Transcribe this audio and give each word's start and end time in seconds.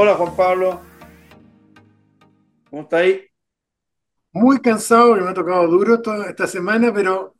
Hola 0.00 0.14
Juan 0.14 0.36
Pablo. 0.36 0.80
¿Cómo 2.70 2.82
está 2.82 2.98
ahí? 2.98 3.20
Muy 4.30 4.60
cansado, 4.60 5.16
que 5.16 5.22
me 5.22 5.30
ha 5.30 5.34
tocado 5.34 5.66
duro 5.66 6.00
toda 6.00 6.30
esta 6.30 6.46
semana, 6.46 6.94
pero 6.94 7.34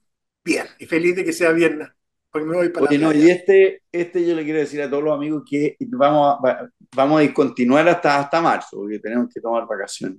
bien, 0.44 0.66
y 0.80 0.86
feliz 0.86 1.14
de 1.14 1.24
que 1.24 1.32
sea 1.32 1.52
viernes. 1.52 1.86
Hoy 2.32 2.42
me 2.42 2.56
voy 2.56 2.70
para 2.70 2.86
Oye, 2.86 2.98
no, 2.98 3.12
y 3.12 3.30
este, 3.30 3.82
este 3.92 4.26
yo 4.26 4.34
le 4.34 4.42
quiero 4.42 4.58
decir 4.58 4.82
a 4.82 4.90
todos 4.90 5.04
los 5.04 5.14
amigos 5.14 5.44
que 5.48 5.76
vamos 5.78 6.40
a, 6.44 6.68
vamos 6.96 7.22
a 7.22 7.32
continuar 7.32 7.88
hasta, 7.88 8.18
hasta 8.18 8.40
marzo, 8.40 8.78
porque 8.78 8.98
tenemos 8.98 9.32
que 9.32 9.40
tomar 9.40 9.64
vacaciones. 9.64 10.18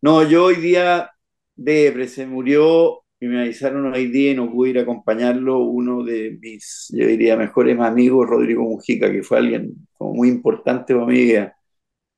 No, 0.00 0.22
yo 0.22 0.44
hoy 0.44 0.58
día, 0.58 1.10
de 1.56 2.06
se 2.06 2.26
murió 2.26 3.02
y 3.18 3.26
me 3.26 3.40
avisaron 3.40 3.92
hoy 3.92 4.06
día 4.06 4.30
y 4.30 4.36
no 4.36 4.48
pude 4.52 4.70
ir 4.70 4.78
a 4.78 4.82
acompañarlo 4.82 5.58
uno 5.58 6.04
de 6.04 6.38
mis, 6.40 6.92
yo 6.92 7.08
diría, 7.08 7.36
mejores 7.36 7.76
amigos, 7.80 8.28
Rodrigo 8.28 8.62
Mujica, 8.62 9.10
que 9.10 9.24
fue 9.24 9.38
alguien 9.38 9.74
como 9.94 10.14
muy 10.14 10.28
importante 10.28 10.94
para 10.94 11.06
mi 11.06 11.14
vida. 11.14 11.56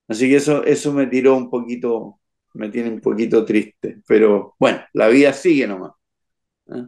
Así 0.08 0.28
que 0.28 0.36
eso, 0.36 0.64
eso 0.64 0.92
me 0.92 1.06
tiró 1.06 1.36
un 1.36 1.50
poquito, 1.50 2.20
me 2.54 2.68
tiene 2.70 2.90
un 2.90 3.00
poquito 3.00 3.44
triste. 3.44 4.02
Pero 4.06 4.54
bueno, 4.58 4.82
la 4.92 5.08
vida 5.08 5.32
sigue 5.32 5.66
nomás. 5.66 5.92
¿eh? 6.68 6.84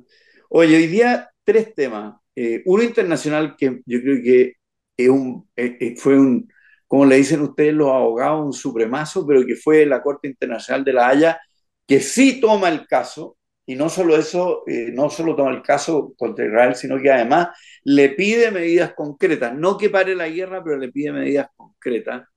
Oye, 0.51 0.77
hoy 0.77 0.87
día 0.87 1.31
tres 1.45 1.75
temas. 1.75 2.17
Eh, 2.35 2.63
uno 2.67 2.83
internacional 2.83 3.57
que 3.57 3.81
yo 3.87 4.01
creo 4.03 4.23
que 4.23 4.55
es 4.97 5.09
un, 5.09 5.49
eh, 5.57 5.95
fue 5.97 6.19
un, 6.19 6.49
como 6.87 7.07
le 7.07 7.17
dicen 7.17 7.41
ustedes 7.41 7.75
los 7.75 7.89
abogados, 7.91 8.45
un 8.45 8.53
supremazo, 8.53 9.27
pero 9.27 9.45
que 9.47 9.57
fue 9.57 9.87
la 9.87 10.03
Corte 10.03 10.29
Internacional 10.29 10.85
de 10.85 10.93
la 10.93 11.09
Haya, 11.09 11.41
que 11.87 12.01
sí 12.01 12.41
toma 12.41 12.69
el 12.69 12.87
caso, 12.87 13.39
y 13.67 13.75
no 13.77 13.89
solo 13.89 14.17
eso, 14.17 14.63
no 14.93 15.11
solo 15.11 15.35
toma 15.35 15.51
el 15.51 15.63
caso 15.63 16.15
contra 16.17 16.47
Israel, 16.47 16.77
sino 16.77 17.01
que 17.01 17.11
además 17.11 17.49
le 17.85 18.11
pide 18.11 18.51
medidas 18.53 18.95
concretas, 18.95 19.55
no 19.55 19.77
que 19.77 19.91
pare 19.91 20.15
la 20.15 20.29
guerra, 20.29 20.63
pero 20.63 20.79
le 20.79 20.93
pide 20.93 21.13
medidas 21.13 21.49
concretas 21.57 22.29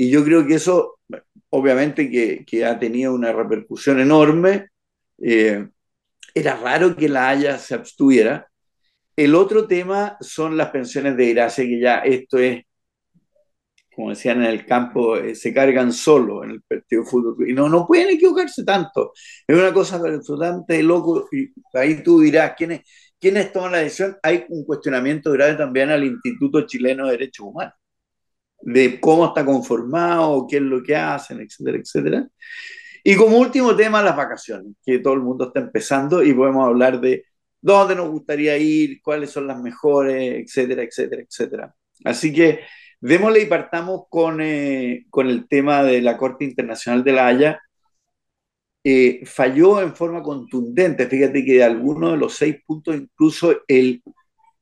y 0.00 0.10
yo 0.10 0.24
creo 0.24 0.46
que 0.46 0.54
eso, 0.54 1.00
obviamente, 1.50 2.08
que, 2.08 2.64
ha 2.64 2.78
tenido 2.78 3.12
una 3.12 3.32
repercusión 3.32 3.98
enorme. 3.98 4.68
Eh, 5.20 5.68
era 6.34 6.56
raro 6.56 6.94
que 6.94 7.08
la 7.08 7.28
Haya 7.30 7.58
se 7.58 7.74
abstuviera. 7.74 8.48
El 9.16 9.34
otro 9.34 9.66
tema 9.66 10.16
son 10.20 10.56
las 10.56 10.70
pensiones 10.70 11.16
de 11.16 11.34
gracia, 11.34 11.64
que 11.64 11.80
ya 11.80 11.98
esto 11.98 12.38
es, 12.38 12.62
como 13.92 14.10
decían 14.10 14.38
en 14.44 14.50
el 14.50 14.64
campo, 14.64 15.16
eh, 15.16 15.34
se 15.34 15.52
cargan 15.52 15.92
solo 15.92 16.44
en 16.44 16.50
el 16.52 16.62
partido 16.62 17.02
fútbol. 17.04 17.50
Y 17.50 17.52
no, 17.52 17.68
no 17.68 17.84
pueden 17.84 18.10
equivocarse 18.10 18.64
tanto. 18.64 19.12
Es 19.48 19.58
una 19.58 19.72
cosa 19.74 19.96
absolutamente 19.96 20.80
loco. 20.84 21.28
Y 21.32 21.48
ahí 21.74 22.04
tú 22.04 22.20
dirás, 22.20 22.54
¿quiénes, 22.56 22.82
¿quiénes 23.18 23.52
toman 23.52 23.72
la 23.72 23.78
decisión? 23.78 24.16
Hay 24.22 24.44
un 24.48 24.64
cuestionamiento 24.64 25.32
grave 25.32 25.54
también 25.56 25.90
al 25.90 26.04
Instituto 26.04 26.64
Chileno 26.66 27.06
de 27.06 27.12
Derechos 27.12 27.46
Humanos 27.46 27.74
de 28.60 29.00
cómo 29.00 29.26
está 29.26 29.44
conformado, 29.44 30.46
qué 30.48 30.56
es 30.56 30.62
lo 30.62 30.82
que 30.82 30.96
hacen, 30.96 31.40
etcétera, 31.40 31.78
etcétera. 31.78 32.28
Y 33.04 33.14
como 33.16 33.38
último 33.38 33.74
tema, 33.76 34.02
las 34.02 34.16
vacaciones, 34.16 34.74
que 34.84 34.98
todo 34.98 35.14
el 35.14 35.20
mundo 35.20 35.46
está 35.46 35.60
empezando 35.60 36.22
y 36.22 36.34
podemos 36.34 36.66
hablar 36.66 37.00
de 37.00 37.24
dónde 37.60 37.94
nos 37.94 38.10
gustaría 38.10 38.56
ir, 38.58 39.00
cuáles 39.02 39.30
son 39.30 39.46
las 39.46 39.60
mejores, 39.60 40.44
etcétera, 40.44 40.82
etcétera, 40.82 41.22
etcétera. 41.22 41.74
Así 42.04 42.32
que 42.32 42.60
démosle 43.00 43.42
y 43.42 43.46
partamos 43.46 44.02
con, 44.08 44.40
eh, 44.40 45.06
con 45.10 45.28
el 45.28 45.48
tema 45.48 45.82
de 45.82 46.02
la 46.02 46.16
Corte 46.16 46.44
Internacional 46.44 47.04
de 47.04 47.12
la 47.12 47.26
Haya. 47.26 47.60
Eh, 48.84 49.22
falló 49.26 49.82
en 49.82 49.94
forma 49.94 50.22
contundente, 50.22 51.06
fíjate 51.06 51.44
que 51.44 51.54
de 51.54 51.64
algunos 51.64 52.12
de 52.12 52.18
los 52.18 52.34
seis 52.34 52.56
puntos, 52.64 52.96
incluso 52.96 53.62
el 53.66 54.02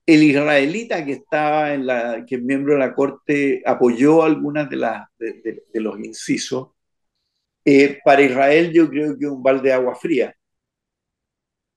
el 0.06 0.22
israelita 0.22 1.04
que 1.04 1.12
estaba 1.12 1.74
en 1.74 1.86
la, 1.86 2.24
que 2.26 2.36
es 2.36 2.42
miembro 2.42 2.74
de 2.74 2.80
la 2.80 2.94
corte, 2.94 3.62
apoyó 3.66 4.22
algunas 4.22 4.70
de, 4.70 4.76
las 4.76 5.08
de, 5.18 5.64
los 5.74 5.98
incisos. 5.98 6.70
Eh, 7.64 7.98
para 8.04 8.22
Israel 8.22 8.72
yo 8.72 8.88
creo 8.88 9.18
que 9.18 9.26
un 9.26 9.42
balde 9.42 9.70
de 9.70 9.74
agua 9.74 9.96
fría. 9.96 10.34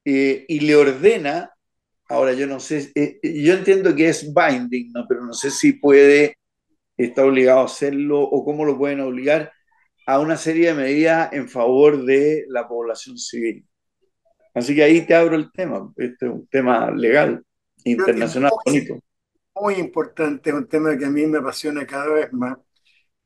Eh, 0.05 0.45
y 0.47 0.59
le 0.61 0.75
ordena, 0.75 1.51
ahora 2.09 2.33
yo 2.33 2.47
no 2.47 2.59
sé, 2.59 2.91
eh, 2.95 3.19
yo 3.23 3.53
entiendo 3.53 3.95
que 3.95 4.09
es 4.09 4.31
binding, 4.33 4.91
¿no? 4.93 5.05
pero 5.07 5.25
no 5.25 5.33
sé 5.33 5.51
si 5.51 5.73
puede, 5.73 6.37
está 6.97 7.25
obligado 7.25 7.61
a 7.61 7.65
hacerlo 7.65 8.21
o 8.21 8.45
cómo 8.45 8.65
lo 8.65 8.77
pueden 8.77 9.01
obligar 9.01 9.51
a 10.07 10.19
una 10.19 10.37
serie 10.37 10.69
de 10.69 10.73
medidas 10.75 11.33
en 11.33 11.49
favor 11.49 12.05
de 12.05 12.45
la 12.49 12.67
población 12.67 13.17
civil. 13.17 13.65
Así 14.53 14.75
que 14.75 14.83
ahí 14.83 15.01
te 15.05 15.15
abro 15.15 15.35
el 15.35 15.51
tema, 15.51 15.91
este 15.97 16.27
es 16.27 16.31
un 16.31 16.47
tema 16.47 16.91
legal 16.91 17.43
internacional 17.83 18.51
bonito. 18.65 18.99
Muy 19.55 19.75
importante, 19.75 20.53
un 20.53 20.67
tema 20.67 20.97
que 20.97 21.05
a 21.05 21.09
mí 21.09 21.25
me 21.25 21.39
apasiona 21.39 21.85
cada 21.85 22.07
vez 22.07 22.31
más, 22.31 22.57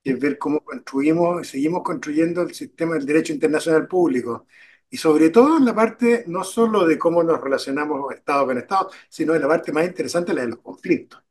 es 0.04 0.20
ver 0.20 0.38
cómo 0.38 0.60
construimos 0.62 1.42
y 1.42 1.50
seguimos 1.50 1.84
construyendo 1.84 2.42
el 2.42 2.54
sistema 2.54 2.96
del 2.96 3.06
derecho 3.06 3.34
internacional 3.34 3.88
público. 3.88 4.48
Y 4.90 4.98
sobre 4.98 5.30
todo 5.30 5.58
en 5.58 5.66
la 5.66 5.74
parte 5.74 6.24
no 6.28 6.44
solo 6.44 6.86
de 6.86 6.98
cómo 6.98 7.24
nos 7.24 7.42
relacionamos 7.42 8.14
Estado 8.14 8.46
con 8.46 8.58
Estado, 8.58 8.92
sino 9.10 9.34
en 9.34 9.42
la 9.42 9.48
parte 9.48 9.72
más 9.72 9.86
interesante, 9.86 10.34
la 10.34 10.42
de 10.42 10.50
los 10.50 10.60
conflictos. 10.60 11.22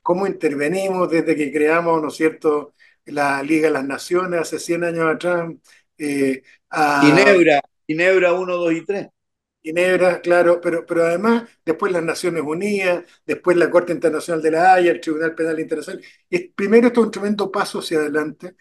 Cómo 0.00 0.26
intervenimos 0.26 1.10
desde 1.10 1.36
que 1.36 1.52
creamos, 1.52 2.02
¿no 2.02 2.08
es 2.08 2.14
cierto?, 2.14 2.74
la 3.04 3.42
Liga 3.42 3.68
de 3.68 3.74
las 3.74 3.84
Naciones 3.84 4.40
hace 4.40 4.58
100 4.58 4.84
años 4.84 5.14
atrás. 5.14 5.52
Eh, 5.98 6.42
Ginebra, 7.00 7.60
Ginebra 7.86 8.32
1, 8.32 8.56
2 8.56 8.72
y 8.72 8.84
3. 8.84 9.08
Ginebra, 9.64 10.20
claro, 10.20 10.60
pero, 10.60 10.84
pero 10.84 11.04
además 11.04 11.44
después 11.64 11.92
las 11.92 12.02
Naciones 12.02 12.42
Unidas, 12.44 13.04
después 13.24 13.56
la 13.56 13.70
Corte 13.70 13.92
Internacional 13.92 14.42
de 14.42 14.50
la 14.50 14.74
Haya, 14.74 14.90
el 14.90 15.00
Tribunal 15.00 15.34
Penal 15.36 15.60
Internacional. 15.60 16.02
Es, 16.28 16.50
primero 16.54 16.88
esto 16.88 17.00
es 17.00 17.06
un 17.06 17.10
tremendo 17.12 17.50
paso 17.52 17.78
hacia 17.78 17.98
adelante 18.00 18.56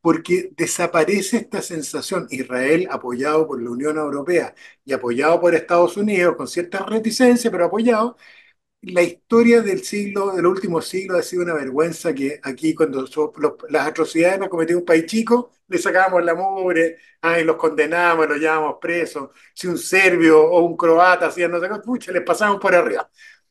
porque 0.00 0.50
desaparece 0.56 1.38
esta 1.38 1.62
sensación, 1.62 2.26
Israel 2.30 2.88
apoyado 2.90 3.46
por 3.48 3.62
la 3.62 3.70
Unión 3.70 3.98
Europea 3.98 4.54
y 4.84 4.92
apoyado 4.94 5.40
por 5.40 5.54
Estados 5.54 5.96
Unidos, 5.98 6.36
con 6.36 6.48
cierta 6.48 6.86
reticencia, 6.86 7.50
pero 7.50 7.66
apoyado, 7.66 8.16
la 8.92 9.02
historia 9.02 9.62
del 9.62 9.82
siglo, 9.82 10.32
del 10.32 10.46
último 10.46 10.80
siglo 10.80 11.18
ha 11.18 11.22
sido 11.22 11.42
una 11.42 11.54
vergüenza 11.54 12.14
que 12.14 12.40
aquí 12.42 12.74
cuando 12.74 13.04
las 13.68 13.86
atrocidades 13.86 14.40
las 14.40 14.48
cometió 14.48 14.78
un 14.78 14.84
país 14.84 15.06
chico, 15.06 15.50
le 15.68 15.78
sacábamos 15.78 16.24
la 16.24 16.34
mugre, 16.34 16.98
y 17.40 17.44
los 17.44 17.56
condenamos, 17.56 18.28
los 18.28 18.38
llevábamos 18.38 18.76
presos. 18.80 19.30
Si 19.52 19.66
un 19.66 19.78
serbio 19.78 20.40
o 20.40 20.60
un 20.64 20.76
croata 20.76 21.26
hacían 21.26 21.50
no 21.50 21.60
sé 21.60 21.68
qué, 22.00 22.12
les 22.12 22.22
pasamos 22.22 22.60
por 22.60 22.74
arriba. 22.74 23.10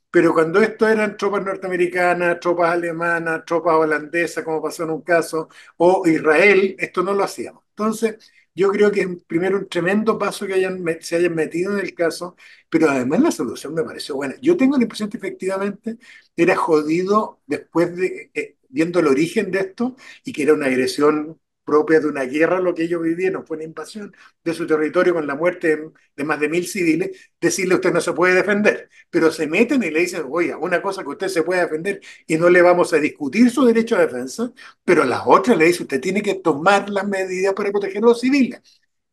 Pero 0.10 0.34
cuando 0.34 0.62
esto 0.62 0.88
eran 0.88 1.18
tropas 1.18 1.44
norteamericanas, 1.44 2.40
tropas 2.40 2.72
alemanas, 2.72 3.44
tropas 3.46 3.76
holandesas, 3.76 4.44
como 4.46 4.62
pasó 4.62 4.84
en 4.84 4.92
un 4.92 5.02
caso, 5.02 5.50
o 5.78 6.08
Israel, 6.08 6.76
esto 6.80 7.04
no 7.04 7.14
lo 7.14 7.24
hacíamos. 7.26 7.64
Entonces, 7.72 8.18
yo 8.56 8.72
creo 8.72 8.92
que 8.92 9.02
es 9.02 9.08
primero 9.28 9.58
un 9.58 9.68
tremendo 9.70 10.18
paso 10.18 10.48
que 10.48 10.54
hayan, 10.54 10.84
se 11.02 11.18
hayan 11.18 11.36
metido 11.36 11.74
en 11.78 11.80
el 11.86 11.94
caso, 11.94 12.36
pero 12.70 12.90
además 12.90 13.22
la 13.22 13.32
solución 13.32 13.74
me 13.74 13.84
pareció 13.84 14.16
buena. 14.16 14.36
Yo 14.42 14.58
tengo 14.58 14.78
la 14.78 14.84
impresión 14.84 15.10
que 15.10 15.18
efectivamente 15.18 15.98
era 16.36 16.56
jodido 16.56 17.42
después 17.48 17.96
de, 17.96 18.32
eh, 18.34 18.58
viendo 18.70 19.00
el 19.00 19.08
origen 19.08 19.52
de 19.52 19.60
esto 19.60 19.96
y 20.24 20.34
que 20.34 20.44
era 20.44 20.54
una 20.54 20.68
agresión 20.68 21.40
propia 21.66 22.00
de 22.00 22.08
una 22.08 22.24
guerra, 22.24 22.60
lo 22.62 22.74
que 22.76 22.84
ellos 22.84 23.02
vivieron 23.02 23.46
fue 23.46 23.58
una 23.58 23.66
invasión 23.66 24.16
de 24.44 24.54
su 24.54 24.68
territorio 24.68 25.14
con 25.14 25.28
la 25.28 25.36
muerte 25.36 25.92
de, 26.16 26.24
más 26.24 26.40
de 26.40 26.50
mil 26.50 26.68
civiles, 26.68 27.32
decirle 27.42 27.76
usted 27.76 27.92
no 27.94 28.02
se 28.02 28.14
puede 28.14 28.36
defender, 28.36 28.90
pero 29.10 29.32
se 29.32 29.48
meten 29.48 29.84
y 29.84 29.90
le 29.92 30.02
dicen, 30.02 30.26
oiga, 30.30 30.58
una 30.58 30.82
cosa 30.82 31.04
que 31.04 31.10
usted 31.10 31.28
se 31.28 31.44
puede 31.44 31.62
defender 31.62 32.02
y 32.28 32.38
no 32.38 32.50
le 32.50 32.62
vamos 32.62 32.94
a 32.94 32.98
discutir 32.98 33.50
su 33.52 33.66
derecho 33.66 33.96
a 33.98 34.00
defensa, 34.02 34.54
pero 34.84 35.04
la 35.06 35.26
otra 35.26 35.56
le 35.56 35.66
dice, 35.66 35.84
usted 35.84 36.00
tiene 36.02 36.22
que 36.22 36.36
tomar 36.36 36.90
las 36.90 37.08
medidas 37.08 37.54
para 37.54 37.72
proteger 37.72 37.98
a 37.98 38.08
los 38.08 38.20
civiles. 38.22 38.62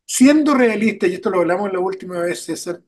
Siendo 0.06 0.54
realista, 0.54 1.06
y 1.06 1.14
esto 1.14 1.30
lo 1.30 1.40
hablamos 1.40 1.72
la 1.72 1.80
última 1.80 2.20
vez, 2.20 2.44
César, 2.44 2.82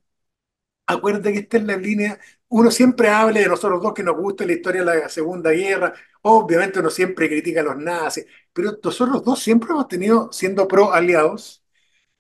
acuérdate 0.86 1.32
que 1.32 1.38
esta 1.40 1.56
es 1.58 1.64
la 1.64 1.76
línea, 1.76 2.18
uno 2.54 2.70
siempre 2.70 3.08
habla 3.08 3.40
de 3.40 3.48
nosotros 3.48 3.82
dos 3.82 3.92
que 3.92 4.04
nos 4.04 4.16
gusta 4.16 4.46
la 4.46 4.52
historia 4.52 4.84
de 4.84 5.00
la 5.00 5.08
Segunda 5.08 5.50
Guerra, 5.50 5.92
obviamente 6.22 6.78
uno 6.78 6.88
siempre 6.88 7.28
critica 7.28 7.60
a 7.60 7.64
los 7.64 7.76
nazis, 7.76 8.26
pero 8.52 8.78
nosotros 8.82 9.24
dos 9.24 9.40
siempre 9.40 9.70
hemos 9.70 9.88
tenido, 9.88 10.30
siendo 10.32 10.68
pro 10.68 10.92
aliados, 10.92 11.64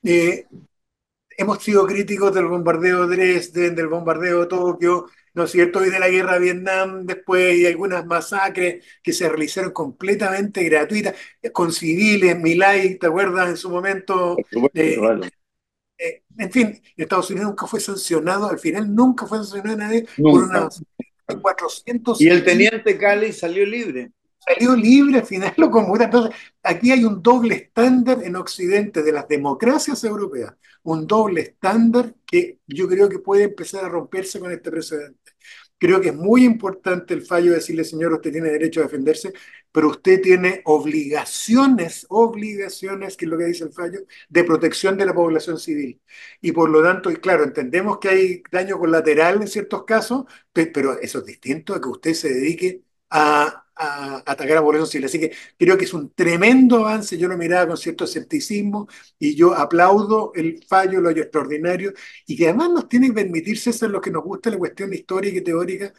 eh, 0.02 0.46
hemos 1.38 1.62
sido 1.62 1.86
críticos 1.86 2.34
del 2.34 2.46
bombardeo 2.46 3.06
de 3.06 3.16
Dresden, 3.16 3.76
del 3.76 3.86
bombardeo 3.86 4.40
de 4.40 4.46
Tokio, 4.48 5.06
¿no 5.34 5.44
es 5.44 5.52
cierto? 5.52 5.84
Y 5.86 5.90
de 5.90 6.00
la 6.00 6.08
guerra 6.08 6.34
de 6.34 6.40
Vietnam 6.40 7.06
después, 7.06 7.56
y 7.56 7.66
algunas 7.66 8.04
masacres 8.04 8.84
que 9.04 9.12
se 9.12 9.28
realizaron 9.28 9.70
completamente 9.70 10.64
gratuitas, 10.64 11.14
con 11.52 11.72
civiles, 11.72 12.36
Milay, 12.40 12.98
¿te 12.98 13.06
acuerdas? 13.06 13.50
En 13.50 13.56
su 13.56 13.70
momento. 13.70 14.36
Eh, 14.74 14.98
eh, 16.04 16.22
en 16.36 16.50
fin, 16.50 16.82
Estados 16.96 17.30
Unidos 17.30 17.48
nunca 17.48 17.66
fue 17.66 17.80
sancionado, 17.80 18.50
al 18.50 18.58
final 18.58 18.94
nunca 18.94 19.26
fue 19.26 19.38
sancionado 19.38 19.74
a 19.74 19.86
nadie 19.86 20.06
por 20.20 20.44
unas 20.44 20.82
400. 21.40 22.20
Y 22.20 22.28
el 22.28 22.44
teniente 22.44 22.98
Cali 22.98 23.32
salió 23.32 23.64
libre. 23.64 24.12
Salió 24.38 24.76
libre, 24.76 25.20
al 25.20 25.26
final 25.26 25.54
lo 25.56 25.70
conmuta. 25.70 26.04
Entonces, 26.04 26.36
aquí 26.62 26.92
hay 26.92 27.04
un 27.04 27.22
doble 27.22 27.54
estándar 27.54 28.22
en 28.22 28.36
Occidente 28.36 29.02
de 29.02 29.12
las 29.12 29.26
democracias 29.26 30.04
europeas, 30.04 30.52
un 30.82 31.06
doble 31.06 31.40
estándar 31.40 32.14
que 32.26 32.58
yo 32.66 32.86
creo 32.86 33.08
que 33.08 33.18
puede 33.18 33.44
empezar 33.44 33.84
a 33.84 33.88
romperse 33.88 34.38
con 34.38 34.52
este 34.52 34.70
precedente. 34.70 35.23
Creo 35.84 36.00
que 36.00 36.08
es 36.08 36.14
muy 36.16 36.44
importante 36.44 37.12
el 37.12 37.20
fallo 37.22 37.50
de 37.50 37.56
decirle, 37.58 37.84
señor, 37.84 38.14
usted 38.14 38.32
tiene 38.32 38.48
derecho 38.48 38.80
a 38.80 38.84
defenderse, 38.84 39.34
pero 39.70 39.90
usted 39.90 40.22
tiene 40.22 40.62
obligaciones, 40.64 42.06
obligaciones, 42.08 43.18
que 43.18 43.26
es 43.26 43.30
lo 43.30 43.36
que 43.36 43.44
dice 43.44 43.64
el 43.64 43.72
fallo, 43.72 44.00
de 44.30 44.44
protección 44.44 44.96
de 44.96 45.04
la 45.04 45.12
población 45.14 45.58
civil. 45.58 46.00
Y 46.40 46.52
por 46.52 46.70
lo 46.70 46.82
tanto, 46.82 47.10
y 47.10 47.16
claro, 47.16 47.44
entendemos 47.44 47.98
que 47.98 48.08
hay 48.08 48.42
daño 48.50 48.78
colateral 48.78 49.42
en 49.42 49.48
ciertos 49.48 49.84
casos, 49.84 50.24
pero 50.54 50.98
eso 51.00 51.18
es 51.18 51.26
distinto 51.26 51.74
a 51.74 51.80
que 51.82 51.88
usted 51.88 52.14
se 52.14 52.32
dedique 52.32 52.82
a 53.10 53.63
a, 53.76 54.22
atacar 54.26 54.58
a 54.58 54.62
población 54.62 54.88
civil. 54.88 55.04
Así 55.06 55.20
que 55.20 55.32
creo 55.58 55.76
que 55.78 55.84
es 55.84 55.94
un 55.94 56.12
tremendo 56.14 56.76
avance. 56.78 57.18
Yo 57.18 57.28
lo 57.28 57.36
miraba 57.36 57.68
con 57.68 57.76
cierto 57.76 58.04
escepticismo 58.04 58.88
y 59.18 59.34
yo 59.34 59.54
aplaudo 59.54 60.32
el 60.34 60.62
fallo, 60.66 61.00
lo 61.00 61.10
extraordinario 61.10 61.92
y 62.26 62.36
que 62.36 62.44
además 62.48 62.70
nos 62.70 62.88
tiene 62.88 63.08
que 63.08 63.14
permitirse, 63.14 63.70
eso 63.70 63.86
es 63.86 63.92
lo 63.92 64.00
que 64.00 64.10
nos 64.10 64.22
gusta, 64.24 64.50
la 64.50 64.58
cuestión 64.58 64.92
histórica 64.92 65.38
y 65.38 65.42
teórica. 65.42 65.92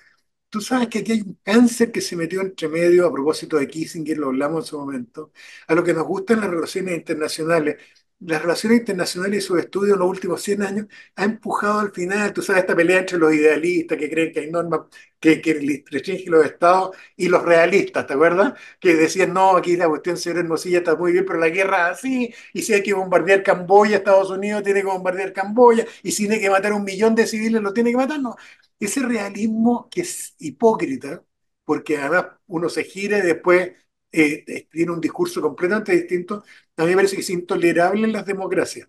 Tú 0.50 0.62
sabes 0.62 0.88
que 0.88 1.00
aquí 1.00 1.12
hay 1.13 1.22
un 1.22 1.38
cáncer 1.44 1.92
que 1.92 2.01
se 2.01 2.16
metió 2.16 2.42
entre 2.42 2.69
medio 2.69 3.07
a 3.07 3.12
propósito 3.13 3.57
de 3.57 3.68
Kissinger, 3.68 4.18
lo 4.18 4.28
hablamos 4.28 4.66
en 4.66 4.68
su 4.69 4.80
momento, 4.80 5.31
a 5.68 5.75
lo 5.75 5.83
que 5.83 5.94
nos 5.94 6.06
gustan 6.07 6.39
las 6.42 6.50
relaciones 6.50 6.95
internacionales 6.95 7.78
las 8.19 8.41
relaciones 8.41 8.79
internacionales 8.79 9.44
y 9.44 9.47
sus 9.47 9.59
estudios 9.59 9.94
en 9.95 10.00
los 10.00 10.09
últimos 10.09 10.41
100 10.41 10.62
años 10.63 10.88
ha 11.15 11.23
empujado 11.25 11.79
al 11.79 11.91
final, 11.91 12.33
tú 12.33 12.41
sabes, 12.41 12.62
esta 12.63 12.75
pelea 12.75 13.00
entre 13.00 13.17
los 13.17 13.33
idealistas 13.33 13.97
que 13.97 14.09
creen 14.09 14.31
que 14.33 14.39
hay 14.41 14.51
normas 14.51 14.81
que, 15.19 15.41
que 15.41 15.83
restringen 15.91 16.31
los 16.31 16.45
estados 16.45 16.95
y 17.15 17.27
los 17.29 17.44
realistas, 17.44 18.07
¿te 18.07 18.13
acuerdas? 18.13 18.53
Que 18.79 18.95
decían, 18.95 19.33
no, 19.33 19.57
aquí 19.57 19.75
la 19.77 19.88
cuestión, 19.89 20.17
señor 20.17 20.39
Hermosilla, 20.39 20.79
está 20.79 20.95
muy 20.95 21.12
bien, 21.12 21.25
pero 21.25 21.39
la 21.39 21.50
guerra 21.50 21.91
es 21.91 21.97
así, 22.00 22.33
y 22.53 22.62
si 22.62 22.73
hay 22.73 22.83
que 22.83 22.94
bombardear 22.94 23.44
Camboya, 23.44 23.97
Estados 23.97 24.29
Unidos 24.31 24.63
tiene 24.63 24.81
que 24.81 24.88
bombardear 24.88 25.33
Camboya, 25.33 25.85
y 26.03 26.11
si 26.11 26.23
tiene 26.27 26.39
que 26.39 26.50
matar 26.50 26.73
un 26.73 26.83
millón 26.83 27.15
de 27.15 27.27
civiles, 27.27 27.61
lo 27.61 27.73
tiene 27.73 27.91
que 27.91 27.97
matar, 27.97 28.19
no. 28.21 28.35
Ese 28.79 29.01
realismo 29.03 29.88
que 29.89 30.01
es 30.01 30.35
hipócrita, 30.39 31.23
porque 31.63 31.97
además 31.97 32.27
uno 32.47 32.69
se 32.69 32.83
gira 32.83 33.18
y 33.19 33.21
después 33.21 33.71
eh, 34.15 34.67
tiene 34.71 34.91
un 34.91 35.01
discurso 35.01 35.41
completamente 35.41 35.91
distinto, 35.94 36.44
a 36.77 36.83
mí 36.83 36.89
me 36.89 36.95
parece 36.97 37.15
que 37.15 37.21
es 37.21 37.29
intolerable 37.29 38.06
en 38.06 38.13
las 38.13 38.25
democracias. 38.25 38.88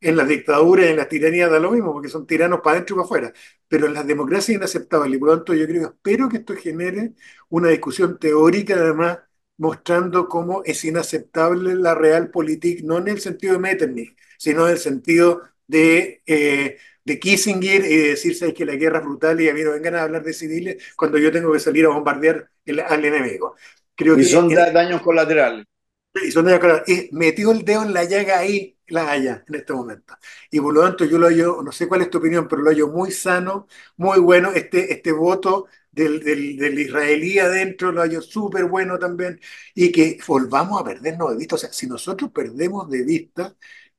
En 0.00 0.16
las 0.16 0.28
dictaduras, 0.28 0.86
en 0.86 0.96
las 0.96 1.08
tiranías 1.08 1.50
da 1.50 1.58
lo 1.58 1.70
mismo, 1.70 1.92
porque 1.92 2.08
son 2.08 2.26
tiranos 2.26 2.60
para 2.60 2.76
adentro 2.76 2.94
y 2.94 2.98
para 2.98 3.04
afuera. 3.06 3.32
Pero 3.68 3.86
en 3.86 3.94
las 3.94 4.06
democracias 4.06 4.50
es 4.50 4.56
inaceptable. 4.56 5.16
Y 5.16 5.18
por 5.18 5.28
lo 5.30 5.36
tanto, 5.36 5.54
yo 5.54 5.66
creo, 5.66 5.88
espero 5.88 6.28
que 6.28 6.38
esto 6.38 6.54
genere 6.54 7.14
una 7.48 7.68
discusión 7.70 8.18
teórica, 8.18 8.74
además, 8.74 9.18
mostrando 9.56 10.28
cómo 10.28 10.62
es 10.64 10.84
inaceptable 10.84 11.74
la 11.74 11.94
realpolitik, 11.94 12.82
no 12.84 12.98
en 12.98 13.08
el 13.08 13.20
sentido 13.20 13.54
de 13.54 13.58
Metternich, 13.58 14.16
sino 14.38 14.66
en 14.66 14.72
el 14.72 14.78
sentido 14.78 15.42
de, 15.66 16.22
eh, 16.26 16.76
de 17.04 17.18
Kissinger 17.18 17.84
y 17.84 17.96
de 17.96 18.08
decirse 18.10 18.52
que 18.52 18.66
la 18.66 18.74
guerra 18.76 18.98
es 18.98 19.04
brutal 19.04 19.40
y 19.40 19.48
a 19.48 19.54
mí 19.54 19.62
no 19.62 19.72
vengan 19.72 19.94
a 19.96 20.02
hablar 20.02 20.22
de 20.22 20.32
civiles 20.34 20.82
cuando 20.96 21.18
yo 21.18 21.32
tengo 21.32 21.52
que 21.52 21.60
salir 21.60 21.86
a 21.86 21.88
bombardear 21.90 22.50
al 22.88 23.04
enemigo. 23.04 23.56
Creo 23.96 24.18
y 24.18 24.24
son 24.24 24.48
daños 24.54 25.02
colaterales. 25.02 25.66
Y 26.14 26.30
son 26.30 26.46
daños 26.46 26.60
colaterales. 26.60 27.10
Y 27.12 27.16
metió 27.16 27.52
el 27.52 27.64
dedo 27.64 27.82
en 27.82 27.92
la 27.94 28.04
llaga 28.04 28.38
ahí, 28.38 28.78
la 28.88 29.10
haya, 29.10 29.44
en 29.48 29.54
este 29.56 29.72
momento. 29.72 30.14
Y 30.50 30.60
por 30.60 30.74
lo 30.74 30.82
tanto, 30.82 31.04
yo 31.04 31.18
lo 31.18 31.26
hallo, 31.28 31.62
no 31.62 31.72
sé 31.72 31.88
cuál 31.88 32.02
es 32.02 32.10
tu 32.10 32.18
opinión, 32.18 32.48
pero 32.48 32.62
lo 32.62 32.70
hallo 32.70 32.88
muy 32.88 33.10
sano, 33.12 33.66
muy 33.96 34.18
bueno. 34.20 34.52
Este, 34.52 34.92
este 34.92 35.12
voto 35.12 35.66
del, 35.90 36.20
del, 36.22 36.56
del 36.58 36.78
israelí 36.78 37.38
adentro 37.38 37.92
lo 37.92 38.02
hallo 38.02 38.22
súper 38.22 38.64
bueno 38.66 38.98
también. 38.98 39.40
Y 39.74 39.92
que 39.92 40.18
volvamos 40.26 40.80
a 40.80 40.84
perdernos 40.84 41.30
de 41.32 41.36
vista. 41.38 41.54
O 41.56 41.58
sea, 41.58 41.72
si 41.72 41.86
nosotros 41.86 42.30
perdemos 42.32 42.88
de 42.90 43.02
vista 43.04 43.56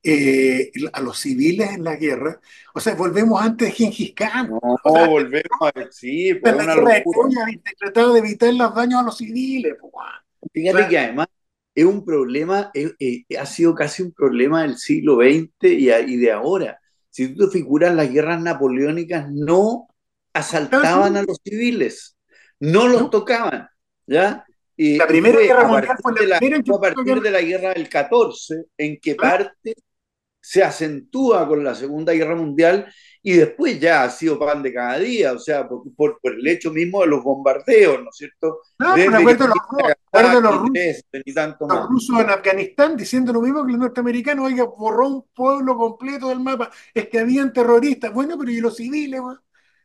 eh, 0.09 0.71
a 0.93 1.01
los 1.01 1.19
civiles 1.19 1.71
en 1.71 1.83
la 1.83 1.95
guerra. 1.95 2.39
O 2.73 2.79
sea, 2.79 2.95
volvemos 2.95 3.41
antes 3.41 3.67
de 3.67 3.73
Gengis 3.73 4.13
Khan. 4.13 4.49
No, 4.49 4.59
o 4.61 4.93
sea, 4.93 5.07
volvemos 5.07 5.59
a 5.61 5.91
sí, 5.91 6.33
pues 6.35 6.55
la 6.55 6.75
guerra 6.75 8.13
de 8.13 8.19
evitar 8.19 8.53
los 8.53 8.73
daños 8.73 9.01
a 9.01 9.03
los 9.03 9.17
civiles. 9.17 9.75
Pues. 9.79 9.93
Fíjate 10.53 10.77
claro. 10.77 10.89
que 10.89 10.97
además 10.97 11.27
es 11.75 11.85
un 11.85 12.05
problema, 12.05 12.71
es, 12.73 12.93
es, 12.99 13.25
ha 13.37 13.45
sido 13.45 13.75
casi 13.75 14.01
un 14.03 14.13
problema 14.13 14.61
del 14.61 14.77
siglo 14.77 15.17
XX 15.17 15.49
y, 15.63 15.91
y, 15.91 16.17
de 16.17 16.31
ahora. 16.31 16.79
Si 17.09 17.35
tú 17.35 17.47
te 17.47 17.57
figuras, 17.57 17.93
las 17.93 18.09
guerras 18.09 18.41
napoleónicas 18.41 19.29
no 19.29 19.87
asaltaban 20.33 21.17
a 21.17 21.23
los 21.23 21.37
civiles, 21.43 22.17
no 22.59 22.87
los 22.87 23.01
¿no? 23.01 23.09
tocaban, 23.09 23.67
¿ya? 24.05 24.45
Y 24.75 24.97
la 24.97 25.07
primera 25.07 25.39
guerra 25.39 25.67
mundial 25.67 25.97
fue 26.01 26.27
la, 26.27 26.37
primera 26.37 26.63
fue 26.63 26.77
a 26.77 26.93
partir 26.93 27.21
de 27.21 27.31
la 27.31 27.41
guerra 27.41 27.73
del 27.73 27.89
14, 27.89 28.65
en 28.77 28.99
que 28.99 29.15
parte 29.15 29.73
se 30.47 30.63
acentúa 30.63 31.45
con 31.45 31.61
la 31.61 31.75
Segunda 31.75 32.13
Guerra 32.13 32.33
Mundial 32.33 32.87
y 33.21 33.33
después 33.33 33.81
ya 33.81 34.03
ha 34.03 34.09
sido 34.09 34.39
pan 34.39 34.63
de 34.63 34.73
cada 34.73 34.97
día, 34.97 35.33
o 35.33 35.39
sea, 35.39 35.67
por, 35.67 35.83
por, 35.93 36.21
por 36.21 36.35
el 36.35 36.47
hecho 36.47 36.71
mismo 36.71 37.01
de 37.01 37.07
los 37.07 37.21
bombardeos, 37.21 38.01
¿no 38.01 38.09
es 38.09 38.15
cierto? 38.15 38.61
No, 38.79 38.95
Desde 38.95 39.09
me 39.09 39.17
acuerdo 39.17 39.47
los, 39.47 39.57
los, 40.41 40.55
rusos, 40.61 41.59
los 41.59 41.89
rusos 41.89 42.19
en 42.21 42.29
Afganistán 42.29 42.95
diciendo 42.95 43.33
lo 43.33 43.41
mismo 43.41 43.65
que 43.65 43.73
los 43.73 43.81
norteamericanos, 43.81 44.45
oiga, 44.45 44.63
borró 44.63 45.07
un 45.09 45.25
pueblo 45.35 45.75
completo 45.75 46.29
del 46.29 46.39
mapa, 46.39 46.71
es 46.93 47.09
que 47.09 47.19
habían 47.19 47.51
terroristas, 47.51 48.13
bueno, 48.13 48.37
pero 48.39 48.49
¿y 48.49 48.61
los 48.61 48.77
civiles? 48.77 49.21
Man? 49.21 49.37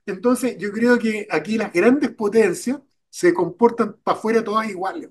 Entonces, 0.06 0.56
yo 0.58 0.70
creo 0.70 0.96
que 0.96 1.26
aquí 1.28 1.58
las 1.58 1.72
grandes 1.72 2.10
potencias 2.10 2.78
se 3.10 3.34
comportan 3.34 3.96
para 4.04 4.16
afuera 4.16 4.44
todas 4.44 4.70
iguales. 4.70 5.10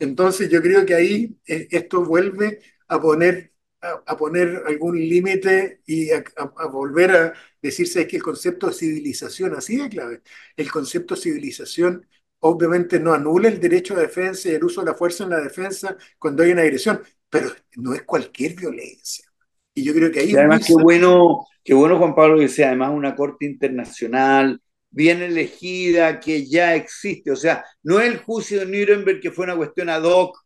Entonces, 0.00 0.50
yo 0.50 0.60
creo 0.60 0.84
que 0.84 0.94
ahí 0.96 1.36
eh, 1.46 1.68
esto 1.70 2.04
vuelve 2.04 2.58
a 2.88 3.00
poner 3.00 3.52
a, 3.80 4.16
poner 4.16 4.62
algún 4.66 4.98
límite 4.98 5.80
y 5.86 6.10
a, 6.10 6.22
volver 6.70 7.10
a 7.10 7.34
decirse 7.60 8.06
que 8.06 8.16
el 8.16 8.22
concepto 8.22 8.66
de 8.68 8.74
civilización, 8.74 9.54
así 9.54 9.76
de 9.76 9.88
clave, 9.88 10.22
el 10.56 10.70
concepto 10.70 11.14
de 11.14 11.20
civilización 11.20 12.06
obviamente 12.40 12.98
no 12.98 13.12
anula 13.12 13.48
el 13.48 13.60
derecho 13.60 13.94
a 13.94 14.00
defensa 14.00 14.48
y 14.48 14.52
el 14.52 14.64
uso 14.64 14.80
de 14.80 14.86
la 14.86 14.94
fuerza 14.94 15.24
en 15.24 15.30
la 15.30 15.40
defensa 15.40 15.96
cuando 16.18 16.42
hay 16.42 16.52
una 16.52 16.62
agresión, 16.62 17.02
pero 17.28 17.50
no 17.76 17.94
es 17.94 18.02
cualquier 18.02 18.54
violencia. 18.54 19.26
Y 19.74 19.84
yo 19.84 19.94
creo 19.94 20.10
que 20.10 20.20
ahí... 20.20 20.30
Y 20.32 20.36
además, 20.36 20.66
qué 20.66 20.74
bueno, 20.74 21.46
qué 21.62 21.74
bueno, 21.74 21.98
Juan 21.98 22.14
Pablo, 22.14 22.38
que 22.38 22.48
sea 22.48 22.68
además 22.68 22.90
una 22.92 23.14
corte 23.14 23.44
internacional, 23.44 24.60
bien 24.90 25.22
elegida, 25.22 26.18
que 26.18 26.46
ya 26.46 26.74
existe. 26.74 27.30
O 27.30 27.36
sea, 27.36 27.64
no 27.82 28.00
es 28.00 28.08
el 28.08 28.18
juicio 28.18 28.60
de 28.60 28.66
Nuremberg 28.66 29.20
que 29.20 29.30
fue 29.30 29.44
una 29.44 29.56
cuestión 29.56 29.88
ad 29.88 30.02
hoc 30.02 30.44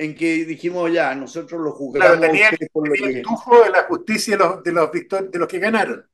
en 0.00 0.14
que 0.14 0.46
dijimos 0.46 0.90
ya, 0.90 1.14
nosotros 1.14 1.60
lo 1.60 1.72
juzgamos. 1.72 2.16
Claro, 2.16 2.32
tenía, 2.32 2.48
por 2.72 2.84
tenía 2.84 3.00
lo 3.00 3.12
que... 3.12 3.18
el 3.18 3.22
tufo 3.22 3.62
de 3.62 3.70
la 3.70 3.82
justicia 3.82 4.34
de 4.34 4.42
los, 4.42 4.62
de, 4.62 4.72
los 4.72 4.90
de 5.30 5.38
los 5.38 5.46
que 5.46 5.58
ganaron. 5.58 6.06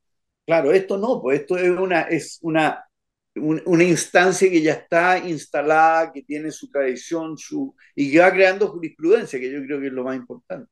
Claro, 0.45 0.73
esto 0.73 0.99
no, 0.99 1.23
pues 1.23 1.41
esto 1.41 1.57
es 1.57 1.71
una, 1.71 2.03
es 2.03 2.41
una, 2.43 2.85
un, 3.37 3.63
una 3.65 3.85
instancia 3.85 4.51
que 4.51 4.61
ya 4.61 4.73
está 4.73 5.19
instalada, 5.19 6.13
que 6.13 6.23
tiene 6.23 6.51
su 6.51 6.69
tradición 6.69 7.39
su, 7.39 7.77
y 7.95 8.11
que 8.11 8.19
va 8.19 8.33
creando 8.33 8.67
jurisprudencia, 8.67 9.39
que 9.39 9.53
yo 9.53 9.63
creo 9.65 9.81
que 9.81 9.87
es 9.87 9.93
lo 9.93 10.03
más 10.03 10.17
importante. 10.17 10.69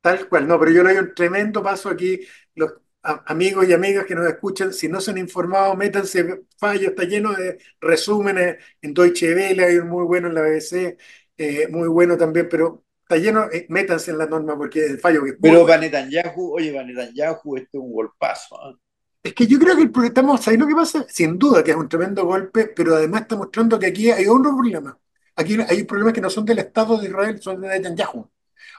Tal 0.00 0.28
cual, 0.28 0.46
no, 0.46 0.60
pero 0.60 0.70
yo 0.70 0.84
le 0.84 0.94
doy 0.94 1.02
un 1.02 1.14
tremendo 1.14 1.60
paso 1.60 1.88
aquí. 1.88 2.20
Los 2.54 2.72
amigos 3.02 3.68
y 3.68 3.72
amigas 3.72 4.04
que 4.06 4.14
nos 4.14 4.26
escuchan, 4.26 4.72
si 4.72 4.88
no 4.88 5.00
se 5.00 5.10
han 5.10 5.18
informado, 5.18 5.74
métanse, 5.76 6.44
fallo, 6.56 6.90
está 6.90 7.04
lleno 7.04 7.32
de 7.32 7.58
resúmenes 7.80 8.56
en 8.82 8.94
Deutsche 8.94 9.34
Welle, 9.34 9.64
hay 9.64 9.76
un 9.76 9.88
muy 9.88 10.04
bueno 10.04 10.28
en 10.28 10.34
la 10.34 10.42
BBC, 10.42 10.98
eh, 11.38 11.68
muy 11.68 11.88
bueno 11.88 12.16
también, 12.16 12.48
pero 12.50 12.84
está 13.02 13.16
lleno, 13.16 13.50
eh, 13.50 13.64
métanse 13.70 14.10
en 14.10 14.18
la 14.18 14.26
norma 14.26 14.56
porque 14.56 14.84
el 14.84 14.98
fallo 14.98 15.24
que... 15.24 15.34
Pero 15.34 15.64
para 15.66 15.80
Netanyahu, 15.80 16.54
oye, 16.54 16.72
para 16.72 16.84
Netanyahu 16.84 17.56
este 17.56 17.78
es 17.78 17.82
un 17.82 17.92
golpazo. 17.92 18.56
¿eh? 18.70 18.76
Es 19.22 19.34
que 19.34 19.46
yo 19.46 19.58
creo 19.58 19.76
que 19.76 19.82
el, 19.82 20.04
estamos, 20.04 20.42
¿sabes 20.42 20.60
lo 20.60 20.66
que 20.66 20.74
pasa? 20.74 21.06
Sin 21.08 21.38
duda 21.38 21.64
que 21.64 21.70
es 21.70 21.76
un 21.76 21.88
tremendo 21.88 22.24
golpe, 22.26 22.66
pero 22.74 22.94
además 22.96 23.22
está 23.22 23.36
mostrando 23.36 23.78
que 23.78 23.86
aquí 23.86 24.10
hay 24.10 24.26
otro 24.26 24.54
problema. 24.54 24.98
Aquí 25.36 25.56
hay 25.66 25.84
problemas 25.84 26.12
que 26.12 26.20
no 26.20 26.28
son 26.28 26.44
del 26.44 26.58
Estado 26.58 26.98
de 26.98 27.08
Israel, 27.08 27.40
son 27.40 27.60
de 27.60 27.68
Netanyahu. 27.68 28.28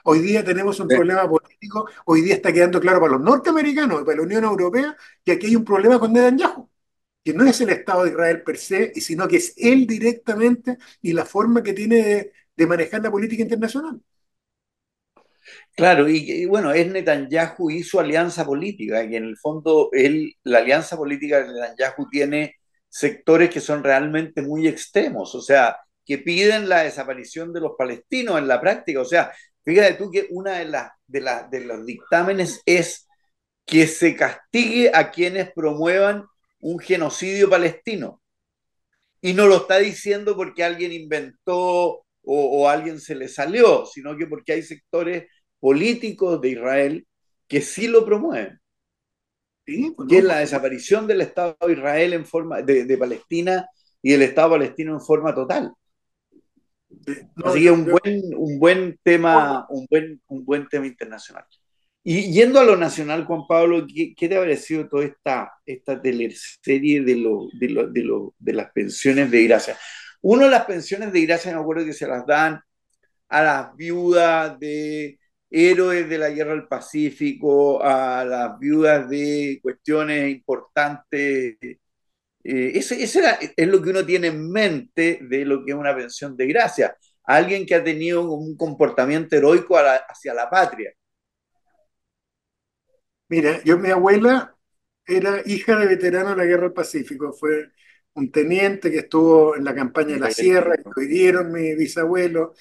Hoy 0.04 0.20
día 0.20 0.44
tenemos 0.44 0.78
un 0.80 0.88
sí. 0.88 0.94
problema 0.94 1.28
político, 1.28 1.88
hoy 2.04 2.22
día 2.22 2.34
está 2.34 2.52
quedando 2.52 2.80
claro 2.80 3.00
para 3.00 3.12
los 3.12 3.20
norteamericanos 3.22 4.02
y 4.02 4.04
para 4.04 4.18
la 4.18 4.22
Unión 4.22 4.44
Europea 4.44 4.96
que 5.24 5.32
aquí 5.32 5.46
hay 5.46 5.56
un 5.56 5.64
problema 5.64 5.98
con 5.98 6.12
Netanyahu, 6.12 6.68
que 7.24 7.34
no 7.34 7.44
es 7.44 7.60
el 7.60 7.70
Estado 7.70 8.04
de 8.04 8.10
Israel 8.10 8.42
per 8.42 8.56
se, 8.56 8.92
sino 9.00 9.26
que 9.28 9.36
es 9.36 9.54
él 9.56 9.86
directamente 9.86 10.78
y 11.02 11.12
la 11.12 11.24
forma 11.24 11.62
que 11.62 11.72
tiene 11.72 11.96
de, 12.02 12.32
de 12.60 12.66
manejar 12.66 13.02
la 13.02 13.10
política 13.10 13.42
internacional. 13.42 13.98
Claro, 15.74 16.08
y, 16.08 16.16
y, 16.30 16.44
bueno, 16.44 16.72
es 16.72 16.86
Netanyahu 16.86 17.70
y 17.70 17.82
su 17.82 17.98
alianza 17.98 18.44
política, 18.44 19.08
que 19.08 19.16
en 19.16 19.24
el 19.24 19.38
fondo 19.38 19.88
él, 19.92 20.34
la 20.44 20.58
alianza 20.58 20.96
política 20.96 21.40
de 21.40 21.52
Netanyahu 21.54 22.08
tiene 22.10 22.56
sectores 22.88 23.48
que 23.48 23.60
son 23.60 23.82
realmente 23.82 24.42
muy 24.42 24.68
extremos, 24.68 25.34
o 25.34 25.40
sea, 25.40 25.78
que 26.04 26.18
piden 26.18 26.68
la 26.68 26.82
desaparición 26.82 27.52
de 27.54 27.60
los 27.60 27.72
palestinos 27.78 28.38
en 28.38 28.46
la 28.46 28.60
práctica, 28.60 29.00
o 29.00 29.04
sea, 29.06 29.32
fíjate 29.64 29.94
tú 29.94 30.10
que 30.10 30.26
una 30.30 30.58
de, 30.58 30.66
las 30.66 30.90
de, 31.06 31.20
la, 31.22 31.48
de 31.50 31.60
los 31.62 31.86
dictámenes 31.86 32.60
es 32.66 33.08
que 33.64 33.86
se 33.86 34.14
castigue 34.16 34.90
a 34.92 35.10
quienes 35.10 35.50
promuevan 35.52 36.26
un 36.60 36.78
genocidio 36.78 37.48
palestino. 37.48 38.20
Y 39.22 39.34
no 39.34 39.46
lo 39.46 39.58
está 39.58 39.78
diciendo 39.78 40.34
porque 40.36 40.64
alguien 40.64 40.92
inventó 40.92 42.04
o, 42.22 42.62
o, 42.62 42.68
alguien 42.68 43.00
se 43.00 43.14
le 43.14 43.28
salió, 43.28 43.86
sino 43.86 44.16
que 44.16 44.26
porque 44.26 44.52
hay 44.52 44.62
sectores 44.62 45.26
políticos 45.58 46.40
de 46.40 46.50
Israel 46.50 47.06
que 47.48 47.60
sí 47.60 47.88
lo 47.88 48.04
promueven. 48.04 48.60
Sí, 49.66 49.92
pues 49.96 50.08
que 50.08 50.18
es 50.18 50.24
la 50.24 50.38
desaparición 50.38 51.06
del 51.06 51.20
Estado 51.20 51.56
de 51.66 51.72
Israel 51.72 52.12
en 52.12 52.26
forma 52.26 52.62
de, 52.62 52.84
de 52.84 52.98
Palestina 52.98 53.68
y 54.02 54.12
el 54.12 54.22
Estado 54.22 54.50
palestino 54.50 54.94
en 54.94 55.00
forma 55.00 55.34
total. 55.34 55.72
No, 57.36 57.46
Así 57.46 57.62
que 57.62 57.70
un 57.70 57.84
buen, 57.84 58.22
un 58.36 58.58
buen 58.58 58.98
tema, 59.02 59.66
un 59.68 59.86
buen, 59.88 60.20
un 60.28 60.44
buen 60.44 60.68
tema 60.68 60.86
internacional. 60.86 61.44
Y 62.02 62.32
yendo 62.32 62.58
a 62.58 62.64
lo 62.64 62.76
nacional, 62.76 63.26
Juan 63.26 63.42
Pablo, 63.46 63.86
¿qué, 63.86 64.14
qué 64.16 64.28
te 64.28 64.36
ha 64.36 64.40
parecido 64.40 64.88
toda 64.88 65.04
esta, 65.04 65.52
esta 65.66 66.00
teleserie 66.00 67.02
de, 67.02 67.16
lo, 67.16 67.48
de, 67.52 67.68
lo, 67.68 67.88
de, 67.88 68.02
lo, 68.02 68.34
de 68.38 68.52
las 68.54 68.72
pensiones 68.72 69.30
de 69.30 69.44
gracia? 69.44 69.76
Uno, 70.22 70.48
las 70.48 70.64
pensiones 70.66 71.12
de 71.12 71.22
gracia, 71.26 71.52
me 71.52 71.60
acuerdo 71.60 71.84
que 71.84 71.92
se 71.92 72.06
las 72.06 72.26
dan 72.26 72.60
a 73.28 73.42
las 73.42 73.76
viudas 73.76 74.58
de 74.60 75.18
héroes 75.50 76.08
de 76.08 76.18
la 76.18 76.30
guerra 76.30 76.52
del 76.52 76.68
Pacífico, 76.68 77.82
a 77.82 78.24
las 78.24 78.58
viudas 78.58 79.08
de 79.08 79.60
cuestiones 79.62 80.30
importantes. 80.30 81.56
Eh, 82.42 82.72
ese, 82.74 83.02
es 83.56 83.68
lo 83.68 83.82
que 83.82 83.90
uno 83.90 84.06
tiene 84.06 84.28
en 84.28 84.50
mente 84.50 85.20
de 85.22 85.44
lo 85.44 85.64
que 85.64 85.72
es 85.72 85.76
una 85.76 85.94
pensión 85.96 86.36
de 86.36 86.46
gracia. 86.46 86.96
Alguien 87.24 87.66
que 87.66 87.74
ha 87.74 87.84
tenido 87.84 88.22
un 88.32 88.56
comportamiento 88.56 89.36
heroico 89.36 89.76
hacia 89.78 90.34
la 90.34 90.48
patria. 90.50 90.92
mira, 93.28 93.62
yo 93.64 93.78
mi 93.78 93.90
abuela 93.90 94.54
era 95.06 95.42
hija 95.46 95.76
de 95.76 95.86
veterano 95.86 96.30
de 96.30 96.36
la 96.36 96.44
Guerra 96.44 96.64
del 96.64 96.72
Pacífico, 96.72 97.32
fue 97.32 97.70
un 98.14 98.30
teniente 98.32 98.90
que 98.90 98.98
estuvo 99.00 99.56
en 99.56 99.64
la 99.64 99.74
campaña 99.74 100.14
de 100.14 100.20
la 100.20 100.30
Sierra, 100.30 100.76
que 100.76 100.84
lo 100.94 101.02
hirieron 101.02 101.52
mi 101.52 101.74
bisabuelo. 101.74 102.54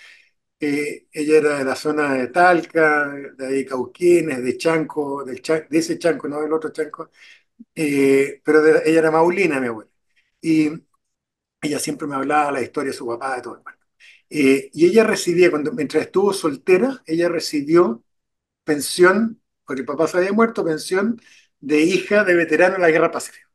Eh, 0.59 1.07
ella 1.11 1.37
era 1.39 1.59
de 1.59 1.65
la 1.65 1.75
zona 1.75 2.13
de 2.15 2.27
Talca, 2.29 3.13
de 3.37 3.47
ahí 3.47 3.65
Cauquienes, 3.65 4.43
de 4.43 4.57
Chanco, 4.57 5.23
del 5.25 5.41
de 5.43 5.79
ese 5.79 5.99
Chanco, 5.99 6.27
no 6.29 6.41
del 6.41 6.53
otro 6.53 6.71
Chanco, 6.71 7.11
Eh, 7.75 8.41
pero 8.45 8.61
de- 8.63 8.83
ella 8.85 8.99
era 8.99 9.11
Maulina, 9.11 9.59
mi 9.61 9.67
abuela. 9.67 9.91
Y 10.41 10.69
ella 11.61 11.79
siempre 11.79 12.07
me 12.07 12.15
hablaba 12.15 12.51
la 12.51 12.61
historia 12.61 12.91
de 12.91 12.97
su 12.97 13.07
papá, 13.07 13.35
de 13.35 13.41
todo 13.41 13.53
el 13.55 13.59
mundo. 13.59 13.71
Eh, 14.29 14.69
y 14.73 14.85
ella 14.87 15.03
recibía, 15.03 15.49
cuando, 15.51 15.71
mientras 15.73 16.03
estuvo 16.05 16.33
soltera, 16.33 17.03
ella 17.05 17.29
recibió 17.29 18.03
pensión, 18.65 19.41
porque 19.65 19.81
el 19.81 19.87
papá 19.87 20.07
se 20.07 20.17
había 20.19 20.33
muerto, 20.33 20.65
pensión 20.65 21.21
de 21.61 21.81
hija 21.81 22.25
de 22.25 22.35
veterano 22.35 22.75
de 22.75 22.81
la 22.81 22.91
Guerra 22.91 23.11
Pacífica, 23.11 23.48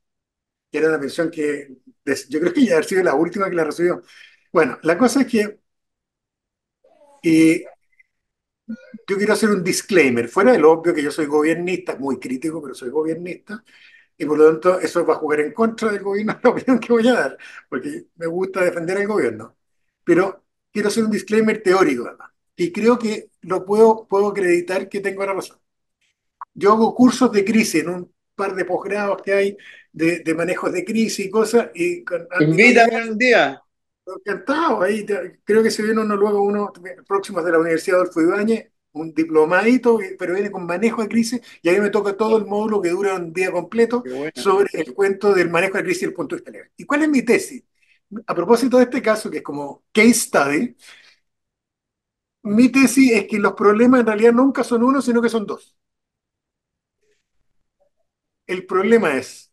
que 0.75 0.79
era 0.79 0.89
una 0.89 0.99
pensión 0.99 1.31
que 1.31 1.69
yo 2.29 2.41
creo 2.41 2.53
que 2.53 2.61
ella 2.63 2.81
ha 2.81 2.83
sido 2.83 3.05
la 3.05 3.15
última 3.15 3.49
que 3.49 3.55
la 3.55 3.63
recibió. 3.63 4.03
Bueno, 4.53 4.77
la 4.83 4.99
cosa 4.99 5.21
es 5.21 5.29
que 5.29 5.61
eh, 7.23 7.65
yo 9.07 9.17
quiero 9.17 9.35
hacer 9.35 9.51
un 9.51 9.63
disclaimer, 9.63 10.29
fuera 10.29 10.51
del 10.53 10.65
obvio 10.65 10.93
que 10.93 11.03
yo 11.03 11.13
soy 11.13 11.27
gobernista, 11.27 11.97
muy 11.97 12.19
crítico, 12.19 12.61
pero 12.61 12.75
soy 12.75 12.91
gobernista, 12.91 13.63
y 14.17 14.25
por 14.25 14.39
lo 14.39 14.47
tanto 14.51 14.81
eso 14.81 15.07
va 15.07 15.15
a 15.15 15.19
jugar 15.19 15.41
en 15.41 15.53
contra 15.53 15.93
del 15.93 16.03
gobierno, 16.03 16.39
la 16.43 16.51
opinión 16.51 16.81
que 16.81 16.93
voy 16.93 17.07
a 17.09 17.15
dar, 17.15 17.39
porque 17.69 18.07
me 18.17 18.27
gusta 18.27 18.65
defender 18.65 18.97
al 18.99 19.07
gobierno. 19.07 19.57
Pero 20.05 20.45
quiero 20.73 20.89
hacer 20.89 21.05
un 21.05 21.11
disclaimer 21.13 21.63
teórico, 21.63 22.11
y 22.57 22.73
creo 22.73 22.99
que 22.99 23.31
lo 23.43 23.65
puedo, 23.65 24.09
puedo 24.09 24.29
acreditar 24.29 24.89
que 24.89 25.01
tengo 25.01 25.25
la 25.25 25.35
razón. 25.35 25.59
Yo 26.55 26.73
hago 26.73 26.95
cursos 26.95 27.31
de 27.33 27.45
crisis 27.45 27.83
en 27.83 27.89
un 27.91 28.15
par 28.35 28.55
de 28.55 28.65
posgrados 28.65 29.23
que 29.23 29.33
hay 29.33 29.57
de, 29.95 30.21
de 30.21 30.35
manejos 30.35 30.73
de 30.73 30.85
crisis 30.85 31.27
y 31.27 31.31
cosas, 31.31 31.71
y 31.75 32.05
con 32.05 32.29
Invítame 32.45 33.09
un 33.09 33.19
día. 33.19 33.45
encantado, 34.07 34.83
ahí 34.83 35.05
te- 35.05 35.41
creo 35.45 35.63
que 35.63 35.71
se 35.71 35.83
viene 35.83 36.01
uno 36.03 36.17
luego, 36.17 36.43
uno 36.43 36.73
próximo 37.07 37.43
de 37.43 37.53
la 37.53 37.59
Universidad 37.59 38.01
Adolfo 38.01 38.21
Ibáñez, 38.21 38.71
un 38.93 39.13
diplomadito, 39.15 40.01
eh, 40.01 40.17
pero 40.19 40.35
viene 40.35 40.51
con 40.51 40.67
manejo 40.67 41.03
de 41.03 41.09
crisis, 41.09 41.41
y 41.63 41.69
a 41.69 41.73
mí 41.73 41.81
me 41.81 41.91
toca 41.91 42.17
todo 42.17 42.37
el 42.37 42.45
módulo 42.47 42.81
que 42.81 42.91
dura 42.91 43.15
un 43.17 43.33
día 43.33 43.51
completo 43.51 44.05
bueno. 44.05 44.33
sobre 44.33 44.69
el 44.75 44.95
cuento 44.95 45.33
del 45.35 45.51
manejo 45.51 45.79
de 45.79 45.85
crisis 45.85 46.01
desde 46.03 46.11
el 46.11 46.15
punto 46.15 46.37
de 46.37 46.41
vista 46.41 46.51
legal. 46.53 46.71
¿Y 46.77 46.85
cuál 46.85 47.03
es 47.03 47.09
mi 47.09 47.23
tesis? 47.23 47.65
A 48.27 48.35
propósito 48.35 48.77
de 48.77 48.85
este 48.85 49.03
caso, 49.03 49.31
que 49.31 49.39
es 49.39 49.43
como 49.43 49.85
case 49.93 50.15
study, 50.15 50.77
mi 52.45 52.69
tesis 52.71 53.11
es 53.13 53.27
que 53.27 53.39
los 53.41 53.55
problemas 53.55 53.99
en 54.01 54.07
realidad 54.07 54.33
nunca 54.33 54.63
son 54.65 54.83
uno, 54.85 55.03
sino 55.03 55.21
que 55.23 55.29
son 55.29 55.47
dos. 55.47 55.77
El 58.47 58.65
problema 58.67 59.17
es, 59.19 59.44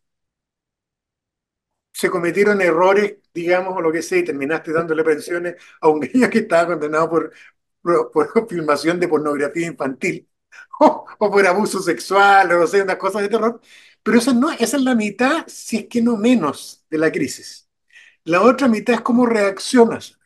se 2.01 2.10
cometieron 2.10 2.60
errores, 2.62 3.17
digamos, 3.31 3.77
o 3.77 3.81
lo 3.81 3.91
que 3.91 4.01
sea, 4.01 4.17
y 4.17 4.24
terminaste 4.25 4.74
dándole 4.74 5.03
pensiones 5.03 5.55
a 5.81 5.88
un 5.88 6.00
niño 6.13 6.29
que 6.31 6.39
estaba 6.39 6.65
condenado 6.67 7.08
por, 7.12 7.31
por, 8.12 8.48
filmación 8.50 9.00
de 9.00 9.08
pornografía 9.08 9.67
infantil 9.67 10.27
o, 10.79 11.05
o 11.20 11.31
por 11.31 11.46
abuso 11.46 11.79
sexual, 11.79 12.51
o 12.53 12.60
no 12.62 12.67
sé, 12.67 12.81
unas 12.81 12.98
cosas 12.98 13.22
de 13.22 13.29
terror. 13.29 13.62
Pero 14.03 14.17
esa, 14.17 14.34
no, 14.34 14.51
esa 14.51 14.77
es 14.77 14.84
la 14.84 14.96
mitad, 14.96 15.46
si 15.48 15.77
es 15.77 15.88
que 15.88 16.01
no 16.01 16.17
menos, 16.17 16.84
de 16.89 16.98
la 16.98 17.12
crisis. 17.12 17.70
La 18.25 18.41
otra 18.43 18.67
mitad 18.67 18.96
es 18.96 19.01
cómo 19.01 19.25
reaccionas. 19.27 20.20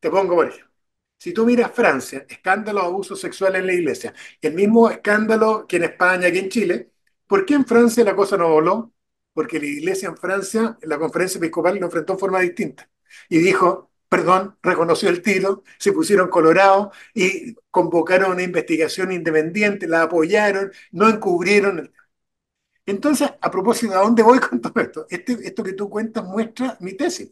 Te 0.00 0.10
pongo 0.10 0.34
por 0.36 0.48
ejemplo. 0.48 0.68
Si 1.18 1.32
tú 1.32 1.44
miras 1.46 1.72
Francia, 1.72 2.24
escándalo 2.28 2.80
de 2.80 2.86
abuso 2.86 3.16
sexual 3.16 3.56
en 3.56 3.66
la 3.66 3.72
iglesia, 3.74 4.14
el 4.40 4.54
mismo 4.54 4.88
escándalo 4.90 5.66
que 5.66 5.76
en 5.78 5.84
España, 5.84 6.30
que 6.30 6.38
en 6.38 6.48
Chile, 6.48 6.92
¿por 7.26 7.44
qué 7.44 7.54
en 7.54 7.66
Francia 7.66 8.04
la 8.04 8.14
cosa 8.16 8.36
no 8.36 8.48
voló? 8.50 8.92
Porque 9.38 9.60
la 9.60 9.66
iglesia 9.66 10.08
en 10.08 10.16
Francia, 10.16 10.78
en 10.80 10.88
la 10.88 10.98
conferencia 10.98 11.38
episcopal, 11.38 11.78
lo 11.78 11.86
enfrentó 11.86 12.14
en 12.14 12.18
forma 12.18 12.40
distinta. 12.40 12.90
Y 13.28 13.38
dijo, 13.38 13.90
perdón, 14.08 14.58
reconoció 14.62 15.08
el 15.10 15.22
tiro, 15.22 15.62
se 15.78 15.92
pusieron 15.92 16.28
colorados 16.28 16.96
y 17.14 17.54
convocaron 17.70 18.32
una 18.32 18.42
investigación 18.42 19.12
independiente, 19.12 19.86
la 19.86 20.02
apoyaron, 20.02 20.72
no 20.92 21.08
encubrieron 21.08 21.78
el 21.80 21.92
entonces, 22.86 23.30
a 23.40 23.50
propósito, 23.50 23.94
¿a 23.94 24.00
dónde 24.02 24.22
voy 24.22 24.38
con 24.40 24.60
todo 24.60 24.80
esto? 24.80 25.06
Este, 25.10 25.32
esto 25.46 25.62
que 25.62 25.74
tú 25.74 25.88
cuentas 25.90 26.24
muestra 26.24 26.76
mi 26.80 26.94
tesis. 26.94 27.30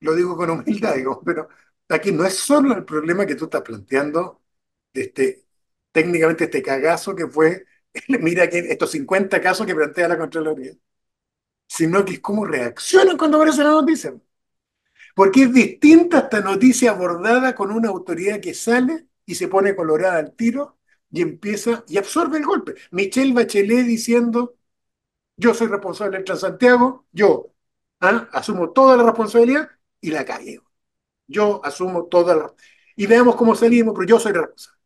Lo 0.00 0.14
digo 0.14 0.36
con 0.36 0.50
humildad, 0.50 0.94
digo, 0.96 1.22
pero 1.24 1.48
aquí 1.88 2.12
no 2.12 2.24
es 2.24 2.34
solo 2.38 2.74
el 2.74 2.84
problema 2.84 3.26
que 3.26 3.34
tú 3.36 3.44
estás 3.44 3.62
planteando 3.62 4.42
de 4.92 5.02
este, 5.02 5.46
técnicamente 5.92 6.44
este 6.44 6.62
cagazo 6.62 7.14
que 7.16 7.26
fue, 7.28 7.64
mira 8.20 8.48
que 8.48 8.58
estos 8.58 8.90
50 8.92 9.40
casos 9.40 9.66
que 9.66 9.74
plantea 9.74 10.08
la 10.08 10.18
Contraloría, 10.18 10.72
sino 11.66 12.04
que 12.04 12.14
es 12.14 12.20
cómo 12.20 12.44
reaccionan 12.46 13.16
cuando 13.18 13.38
aparece 13.38 13.64
la 13.64 13.70
noticia. 13.72 14.14
Porque 15.14 15.44
es 15.44 15.52
distinta 15.52 16.18
esta 16.20 16.40
noticia 16.40 16.90
abordada 16.92 17.54
con 17.54 17.70
una 17.70 17.88
autoridad 17.88 18.40
que 18.40 18.54
sale 18.54 19.06
y 19.26 19.34
se 19.36 19.48
pone 19.48 19.76
colorada 19.76 20.18
al 20.18 20.32
tiro 20.34 20.78
y 21.10 21.22
empieza 21.22 21.84
y 21.88 21.98
absorbe 21.98 22.38
el 22.38 22.44
golpe. 22.44 22.74
Michelle 22.90 23.32
Bachelet 23.32 23.86
diciendo 23.86 24.56
yo 25.36 25.54
soy 25.54 25.68
responsable 25.68 26.16
del 26.18 26.24
Transantiago, 26.24 27.06
yo 27.12 27.52
¿ah? 28.00 28.28
asumo 28.32 28.70
toda 28.72 28.96
la 28.96 29.04
responsabilidad 29.04 29.68
y 30.00 30.10
la 30.10 30.24
cagué. 30.24 30.60
Yo 31.26 31.64
asumo 31.64 32.06
toda 32.06 32.36
la... 32.36 32.54
Y 32.96 33.06
veamos 33.06 33.36
cómo 33.36 33.54
salimos, 33.54 33.94
pero 33.94 34.06
yo 34.08 34.20
soy 34.20 34.32
responsable. 34.32 34.78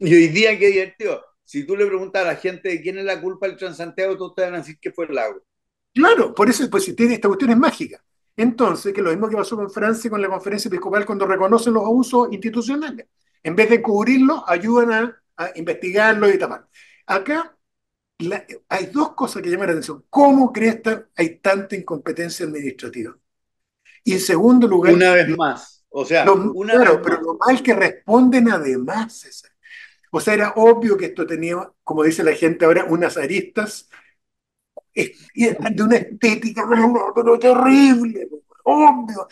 Y 0.00 0.14
hoy 0.14 0.28
día, 0.28 0.58
qué 0.58 0.68
divertido. 0.68 1.22
Si 1.50 1.64
tú 1.64 1.74
le 1.74 1.84
preguntas 1.84 2.22
a 2.22 2.28
la 2.28 2.36
gente 2.36 2.68
de 2.68 2.80
quién 2.80 2.96
es 2.98 3.04
la 3.04 3.20
culpa 3.20 3.48
del 3.48 3.56
Transantiago, 3.56 4.16
todos 4.16 4.36
te 4.36 4.42
van 4.42 4.54
a 4.54 4.58
decir 4.58 4.78
que 4.78 4.92
fue 4.92 5.06
el 5.06 5.16
lago. 5.16 5.42
Claro, 5.92 6.32
por 6.32 6.48
eso 6.48 6.70
pues, 6.70 6.84
si 6.84 6.94
tiene, 6.94 7.14
esta 7.14 7.26
cuestión 7.26 7.50
es 7.50 7.56
mágica. 7.56 8.00
Entonces, 8.36 8.94
que 8.94 9.02
lo 9.02 9.10
mismo 9.10 9.28
que 9.28 9.34
pasó 9.34 9.56
con 9.56 9.68
Francia 9.68 10.08
con 10.08 10.22
la 10.22 10.28
conferencia 10.28 10.68
episcopal 10.68 11.04
cuando 11.04 11.26
reconocen 11.26 11.72
los 11.72 11.82
abusos 11.82 12.28
institucionales. 12.30 13.08
En 13.42 13.56
vez 13.56 13.68
de 13.68 13.82
cubrirlos, 13.82 14.44
ayudan 14.46 14.92
a, 14.92 15.22
a 15.38 15.50
investigarlos 15.56 16.32
y 16.32 16.38
tapar. 16.38 16.68
Acá 17.04 17.56
la, 18.18 18.46
hay 18.68 18.86
dos 18.86 19.14
cosas 19.14 19.42
que 19.42 19.50
llaman 19.50 19.66
la 19.66 19.72
atención. 19.72 20.04
¿Cómo 20.08 20.52
crees 20.52 20.80
que 20.82 21.02
hay 21.16 21.40
tanta 21.40 21.74
incompetencia 21.74 22.46
administrativa? 22.46 23.18
Y 24.04 24.12
en 24.12 24.20
segundo 24.20 24.68
lugar, 24.68 24.94
una 24.94 25.14
vez 25.14 25.28
más. 25.36 25.84
O 25.88 26.04
sea, 26.04 26.24
lo, 26.24 26.34
una 26.52 26.74
claro, 26.74 27.02
pero 27.02 27.20
lo 27.20 27.38
mal 27.44 27.60
que 27.60 27.74
responden 27.74 28.52
además, 28.52 29.14
César. 29.14 29.49
O 30.10 30.20
sea, 30.20 30.34
era 30.34 30.52
obvio 30.56 30.96
que 30.96 31.06
esto 31.06 31.26
tenía, 31.26 31.70
como 31.84 32.02
dice 32.04 32.24
la 32.24 32.34
gente 32.34 32.64
ahora, 32.64 32.84
unas 32.88 33.16
aristas 33.16 33.88
de 34.94 35.82
una 35.82 35.96
estética, 35.96 36.64
terrible, 37.40 38.28
obvio. 38.64 39.28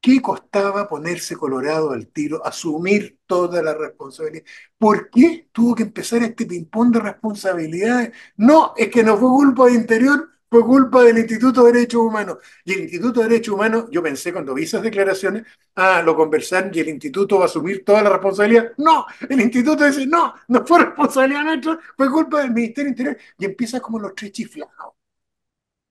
¿Qué 0.00 0.22
costaba 0.22 0.88
ponerse 0.88 1.36
colorado 1.36 1.92
al 1.92 2.08
tiro, 2.08 2.44
asumir 2.46 3.20
toda 3.26 3.62
la 3.62 3.74
responsabilidad? 3.74 4.44
¿Por 4.78 5.10
qué 5.10 5.48
tuvo 5.52 5.74
que 5.76 5.84
empezar 5.84 6.22
este 6.24 6.46
ping-pong 6.46 6.92
de 6.94 7.00
responsabilidades? 7.00 8.12
No, 8.36 8.74
es 8.76 8.90
que 8.90 9.04
no 9.04 9.18
fue 9.18 9.28
culpa 9.30 9.66
de 9.66 9.74
Interior, 9.74 10.30
fue 10.54 10.62
culpa 10.64 11.02
del 11.02 11.18
Instituto 11.18 11.64
de 11.64 11.72
Derechos 11.72 12.00
Humanos. 12.00 12.38
Y 12.64 12.74
el 12.74 12.80
Instituto 12.82 13.20
de 13.20 13.28
Derechos 13.28 13.54
Humanos, 13.54 13.86
yo 13.90 14.00
pensé 14.04 14.32
cuando 14.32 14.54
vi 14.54 14.62
esas 14.62 14.82
declaraciones, 14.82 15.44
ah, 15.74 16.00
lo 16.00 16.14
conversaron 16.14 16.70
y 16.72 16.78
el 16.78 16.88
Instituto 16.90 17.38
va 17.38 17.44
a 17.44 17.46
asumir 17.46 17.84
toda 17.84 18.02
la 18.02 18.10
responsabilidad. 18.10 18.72
No, 18.78 19.04
el 19.28 19.40
Instituto 19.40 19.84
dice, 19.84 20.06
no, 20.06 20.32
no 20.46 20.64
fue 20.64 20.84
responsabilidad 20.84 21.42
nuestra, 21.42 21.80
fue 21.96 22.08
culpa 22.08 22.42
del 22.42 22.52
Ministerio 22.52 22.90
Interior. 22.90 23.18
Y 23.36 23.44
empieza 23.46 23.80
como 23.80 23.98
los 23.98 24.14
tres 24.14 24.30
chiflados. 24.30 24.94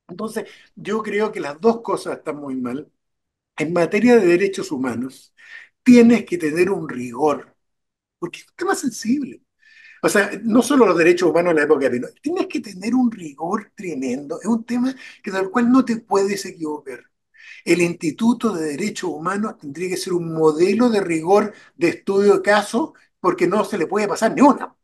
Entonces, 0.07 0.47
yo 0.75 1.01
creo 1.01 1.31
que 1.31 1.39
las 1.39 1.59
dos 1.59 1.81
cosas 1.81 2.17
están 2.17 2.37
muy 2.37 2.55
mal. 2.55 2.91
En 3.57 3.73
materia 3.73 4.17
de 4.19 4.27
derechos 4.27 4.71
humanos, 4.71 5.33
tienes 5.83 6.25
que 6.25 6.39
tener 6.39 6.71
un 6.71 6.89
rigor, 6.89 7.55
porque 8.19 8.39
es 8.41 8.49
un 8.49 8.55
tema 8.57 8.75
sensible. 8.75 9.42
O 10.05 10.09
sea, 10.09 10.31
no 10.43 10.61
solo 10.61 10.85
los 10.85 10.97
derechos 10.97 11.29
humanos 11.29 11.51
en 11.51 11.57
la 11.57 11.63
época 11.63 11.85
de 11.85 11.91
Pinochet, 11.91 12.21
tienes 12.21 12.47
que 12.47 12.59
tener 12.59 12.93
un 12.93 13.09
rigor 13.09 13.71
tremendo. 13.73 14.39
Es 14.41 14.47
un 14.47 14.65
tema 14.65 14.93
que 15.23 15.31
del 15.31 15.49
cual 15.49 15.71
no 15.71 15.85
te 15.85 15.97
puedes 15.97 16.45
equivocar. 16.45 16.99
El 17.63 17.81
Instituto 17.81 18.53
de 18.53 18.71
Derechos 18.71 19.09
Humanos 19.09 19.57
tendría 19.57 19.87
que 19.89 19.97
ser 19.97 20.11
un 20.13 20.33
modelo 20.33 20.89
de 20.89 20.99
rigor 20.99 21.53
de 21.75 21.89
estudio 21.89 22.35
de 22.35 22.41
caso 22.41 22.93
porque 23.21 23.47
no 23.47 23.63
se 23.63 23.77
le 23.77 23.87
puede 23.87 24.07
pasar 24.07 24.33
ni 24.35 24.41
una. 24.41 24.75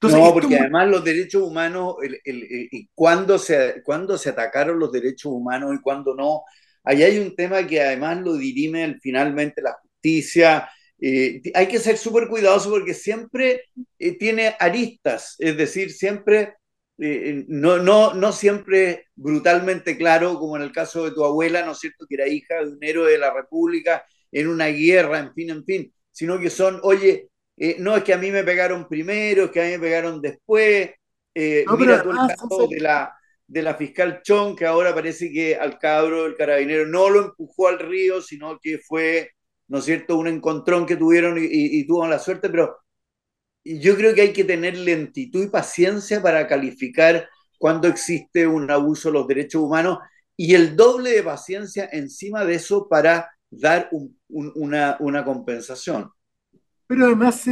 Entonces, 0.00 0.20
no, 0.20 0.32
porque 0.32 0.56
además 0.58 0.88
los 0.88 1.04
derechos 1.04 1.42
humanos, 1.42 1.96
el, 2.02 2.20
el, 2.24 2.88
cuando, 2.94 3.38
se, 3.38 3.82
cuando 3.84 4.16
se 4.16 4.30
atacaron 4.30 4.78
los 4.78 4.92
derechos 4.92 5.32
humanos 5.32 5.74
y 5.74 5.82
cuando 5.82 6.14
no, 6.14 6.44
ahí 6.84 7.02
hay 7.02 7.18
un 7.18 7.34
tema 7.36 7.66
que 7.66 7.82
además 7.82 8.18
lo 8.22 8.34
dirime 8.34 8.96
finalmente 9.02 9.60
la 9.60 9.74
justicia. 9.82 10.68
Eh, 11.00 11.42
hay 11.54 11.68
que 11.68 11.78
ser 11.78 11.96
súper 11.96 12.28
cuidadoso 12.28 12.70
porque 12.70 12.94
siempre 12.94 13.64
eh, 13.98 14.18
tiene 14.18 14.56
aristas, 14.58 15.36
es 15.38 15.56
decir, 15.56 15.92
siempre 15.92 16.54
eh, 16.98 17.44
no, 17.46 17.78
no, 17.78 18.14
no 18.14 18.32
siempre 18.32 19.06
brutalmente 19.14 19.96
claro, 19.96 20.38
como 20.38 20.56
en 20.56 20.62
el 20.62 20.72
caso 20.72 21.04
de 21.04 21.12
tu 21.12 21.24
abuela, 21.24 21.64
¿no 21.64 21.72
es 21.72 21.78
cierto?, 21.78 22.06
que 22.08 22.16
era 22.16 22.26
hija 22.26 22.56
de 22.56 22.72
un 22.72 22.78
héroe 22.82 23.12
de 23.12 23.18
la 23.18 23.32
República 23.32 24.04
en 24.32 24.48
una 24.48 24.66
guerra, 24.66 25.20
en 25.20 25.32
fin, 25.34 25.50
en 25.50 25.64
fin, 25.64 25.92
sino 26.10 26.38
que 26.38 26.50
son, 26.50 26.80
oye, 26.82 27.28
no 27.78 27.96
es 27.96 28.04
que 28.04 28.14
a 28.14 28.18
mí 28.18 28.30
me 28.30 28.44
pegaron 28.44 28.88
primero, 28.88 29.44
es 29.44 29.50
que 29.50 29.60
a 29.60 29.64
mí 29.64 29.70
me 29.70 29.78
pegaron 29.78 30.20
después, 30.20 30.90
eh, 31.34 31.64
mira 31.78 32.02
tú 32.02 32.10
el 32.10 32.16
caso 32.16 32.66
de 32.68 32.80
la, 32.80 33.16
de 33.46 33.62
la 33.62 33.74
fiscal 33.74 34.22
Chong, 34.22 34.56
que 34.56 34.66
ahora 34.66 34.92
parece 34.92 35.30
que 35.30 35.54
al 35.54 35.78
cabro 35.78 36.24
del 36.24 36.34
carabinero 36.34 36.86
no 36.86 37.08
lo 37.08 37.26
empujó 37.26 37.68
al 37.68 37.78
río, 37.78 38.20
sino 38.20 38.58
que 38.60 38.78
fue, 38.78 39.30
¿no 39.68 39.78
es 39.78 39.84
cierto?, 39.84 40.16
un 40.16 40.28
encontrón 40.28 40.86
que 40.86 40.96
tuvieron 40.96 41.38
y, 41.40 41.86
tuvo 41.86 42.06
la 42.06 42.18
suerte, 42.18 42.48
pero 42.48 42.78
yo 43.64 43.96
creo 43.96 44.14
que 44.14 44.22
hay 44.22 44.32
que 44.32 44.44
tener 44.44 44.76
lentitud 44.76 45.44
y 45.44 45.48
paciencia 45.48 46.22
para 46.22 46.46
calificar 46.46 47.28
cuando 47.58 47.88
existe 47.88 48.46
un 48.46 48.70
abuso 48.70 49.08
de 49.08 49.14
los 49.14 49.28
derechos 49.28 49.62
humanos 49.62 49.98
y 50.36 50.54
el 50.54 50.76
doble 50.76 51.10
de 51.10 51.22
paciencia 51.22 51.88
encima 51.92 52.44
de 52.44 52.54
eso 52.54 52.88
para 52.88 53.30
dar 53.50 53.90
una, 54.28 54.96
una, 55.00 55.24
compensación. 55.24 56.10
Pero 56.86 57.06
además, 57.06 57.44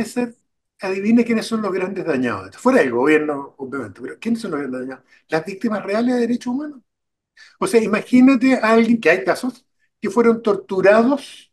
adivine 0.81 1.25
quiénes 1.25 1.47
son 1.47 1.63
los 1.63 1.73
grandes 1.73 2.05
dañados. 2.05 2.57
Fuera 2.57 2.81
del 2.81 2.93
gobierno, 2.93 3.55
obviamente, 3.59 4.01
pero 4.01 4.19
¿quiénes 4.19 4.41
son 4.41 4.53
los 4.53 4.61
grandes 4.61 4.81
dañados? 4.83 5.05
Las 5.29 5.45
víctimas 5.45 5.85
reales 5.85 6.15
de 6.15 6.21
derechos 6.21 6.55
humanos. 6.55 6.81
O 7.59 7.67
sea, 7.67 7.83
imagínate 7.83 8.55
a 8.55 8.73
alguien, 8.73 9.01
que 9.01 9.11
hay 9.11 9.25
casos, 9.25 9.67
que 10.01 10.11
fueron 10.11 10.43
torturados 10.43 11.53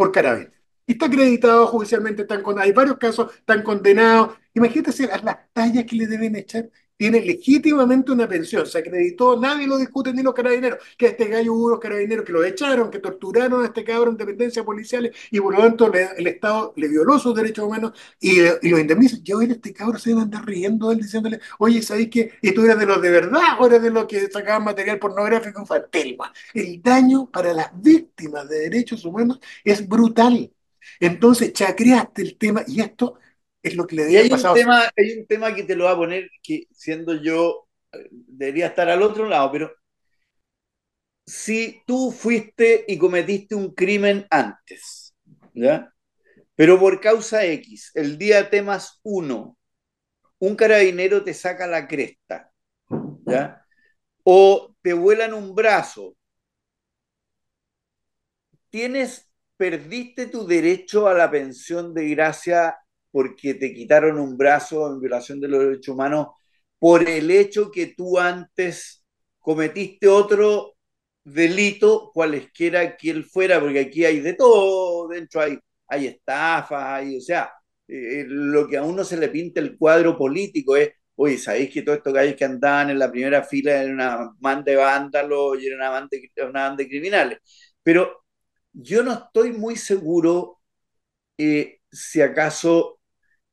por 0.00 0.12
carabineros 0.12 0.54
y 0.86 0.92
está 0.92 1.06
acreditado 1.06 1.66
judicialmente, 1.66 2.22
están 2.22 2.42
con, 2.42 2.58
hay 2.58 2.72
varios 2.72 2.96
casos, 2.96 3.34
están 3.34 3.62
condenados. 3.62 4.38
Imagínate 4.54 4.92
las 5.22 5.36
tallas 5.52 5.84
que 5.84 5.94
le 5.94 6.06
deben 6.06 6.34
echar. 6.36 6.70
Tiene 7.00 7.22
legítimamente 7.22 8.12
una 8.12 8.28
pensión, 8.28 8.66
se 8.66 8.76
acreditó, 8.78 9.40
nadie 9.40 9.66
lo 9.66 9.78
discute 9.78 10.12
ni 10.12 10.22
los 10.22 10.34
carabineros, 10.34 10.78
que 10.98 11.06
este 11.06 11.28
gallo 11.28 11.54
hubo 11.54 11.70
los 11.70 11.80
carabineros 11.80 12.26
que 12.26 12.32
lo 12.32 12.44
echaron, 12.44 12.90
que 12.90 12.98
torturaron 12.98 13.62
a 13.62 13.66
este 13.68 13.84
cabrón 13.84 14.10
en 14.10 14.16
dependencias 14.18 14.66
policiales 14.66 15.16
y 15.30 15.40
por 15.40 15.54
lo 15.54 15.60
tanto 15.62 15.90
el 15.90 16.26
Estado 16.26 16.74
le 16.76 16.88
violó 16.88 17.18
sus 17.18 17.34
derechos 17.34 17.64
humanos 17.64 17.92
y, 18.20 18.40
y 18.40 18.68
los 18.68 18.80
indemnizan. 18.80 19.22
Ya 19.24 19.34
hoy 19.36 19.46
este 19.50 19.72
cabrón 19.72 19.98
se 19.98 20.12
va 20.12 20.20
a 20.20 20.24
andar 20.24 20.44
riendo 20.44 20.92
él 20.92 20.98
diciéndole, 20.98 21.40
oye, 21.58 21.80
¿sabéis 21.80 22.10
que 22.10 22.32
y 22.42 22.52
tú 22.52 22.64
eres 22.64 22.78
de 22.78 22.84
los 22.86 23.00
de 23.00 23.10
verdad 23.10 23.40
o 23.58 23.66
eres 23.66 23.80
de 23.82 23.90
los 23.90 24.04
que 24.06 24.28
sacaban 24.30 24.64
material 24.64 24.98
pornográfico 24.98 25.60
infantil? 25.62 26.18
El 26.54 26.82
daño 26.82 27.30
para 27.30 27.52
las 27.54 27.70
víctimas 27.80 28.46
de 28.48 28.58
derechos 28.60 29.04
humanos 29.06 29.40
es 29.64 29.86
brutal. 29.88 30.52
Entonces 30.98 31.52
chacreaste 31.52 32.22
el 32.22 32.36
tema 32.36 32.62
y 32.66 32.80
esto 32.80 33.14
es 33.62 33.74
lo 33.76 33.86
que 33.86 33.96
le 33.96 34.04
debía 34.04 34.30
pasar. 34.30 34.56
hay 34.96 35.18
un 35.18 35.26
tema 35.26 35.54
que 35.54 35.64
te 35.64 35.76
lo 35.76 35.84
va 35.84 35.92
a 35.92 35.96
poner 35.96 36.30
que 36.42 36.66
siendo 36.70 37.14
yo, 37.14 37.68
debería 38.10 38.68
estar 38.68 38.88
al 38.88 39.02
otro 39.02 39.26
lado, 39.26 39.50
pero 39.52 39.72
si 41.26 41.82
tú 41.86 42.10
fuiste 42.10 42.84
y 42.88 42.98
cometiste 42.98 43.54
un 43.54 43.74
crimen 43.74 44.26
antes, 44.30 45.14
¿ya? 45.54 45.92
Pero 46.54 46.78
por 46.78 47.00
causa 47.00 47.44
X, 47.44 47.92
el 47.94 48.18
día 48.18 48.50
T 48.50 48.62
más 48.62 49.00
uno, 49.02 49.56
un 50.38 50.56
carabinero 50.56 51.22
te 51.22 51.34
saca 51.34 51.66
la 51.66 51.86
cresta, 51.86 52.52
¿ya? 53.26 53.64
O 54.24 54.74
te 54.82 54.92
vuelan 54.92 55.34
un 55.34 55.54
brazo. 55.54 56.16
Tienes 58.70 59.30
perdiste 59.56 60.26
tu 60.26 60.46
derecho 60.46 61.06
a 61.06 61.12
la 61.12 61.30
pensión 61.30 61.92
de 61.92 62.08
gracia 62.08 62.79
porque 63.10 63.54
te 63.54 63.74
quitaron 63.74 64.18
un 64.18 64.36
brazo 64.36 64.92
en 64.92 65.00
violación 65.00 65.40
de 65.40 65.48
los 65.48 65.60
derechos 65.60 65.94
humanos 65.94 66.28
por 66.78 67.08
el 67.08 67.30
hecho 67.30 67.70
que 67.70 67.88
tú 67.96 68.18
antes 68.18 69.04
cometiste 69.40 70.08
otro 70.08 70.76
delito, 71.24 72.10
cualesquiera 72.14 72.96
que 72.96 73.10
él 73.10 73.24
fuera, 73.24 73.60
porque 73.60 73.80
aquí 73.80 74.04
hay 74.04 74.20
de 74.20 74.34
todo, 74.34 75.08
dentro 75.08 75.40
hay, 75.42 75.58
hay 75.88 76.06
estafas, 76.06 76.82
hay, 76.84 77.18
o 77.18 77.20
sea, 77.20 77.52
eh, 77.88 78.24
lo 78.26 78.66
que 78.68 78.76
a 78.76 78.82
uno 78.82 79.04
se 79.04 79.16
le 79.16 79.28
pinta 79.28 79.60
el 79.60 79.76
cuadro 79.76 80.16
político 80.16 80.76
es, 80.76 80.90
oye, 81.16 81.38
¿sabéis 81.38 81.70
que 81.72 81.82
todos 81.82 81.98
estos 81.98 82.14
gallos 82.14 82.34
que 82.36 82.44
andaban 82.44 82.90
en 82.90 82.98
la 82.98 83.10
primera 83.10 83.42
fila 83.42 83.72
eran 83.82 83.94
una 83.94 84.30
banda 84.38 84.70
de 84.72 84.76
vándalos 84.76 85.60
y 85.60 85.66
eran 85.66 85.78
una 85.80 85.90
banda, 85.90 86.16
una 86.48 86.68
banda 86.68 86.82
de 86.84 86.88
criminales? 86.88 87.38
Pero 87.82 88.24
yo 88.72 89.02
no 89.02 89.12
estoy 89.12 89.52
muy 89.52 89.76
seguro 89.76 90.60
eh, 91.38 91.80
si 91.90 92.22
acaso 92.22 92.99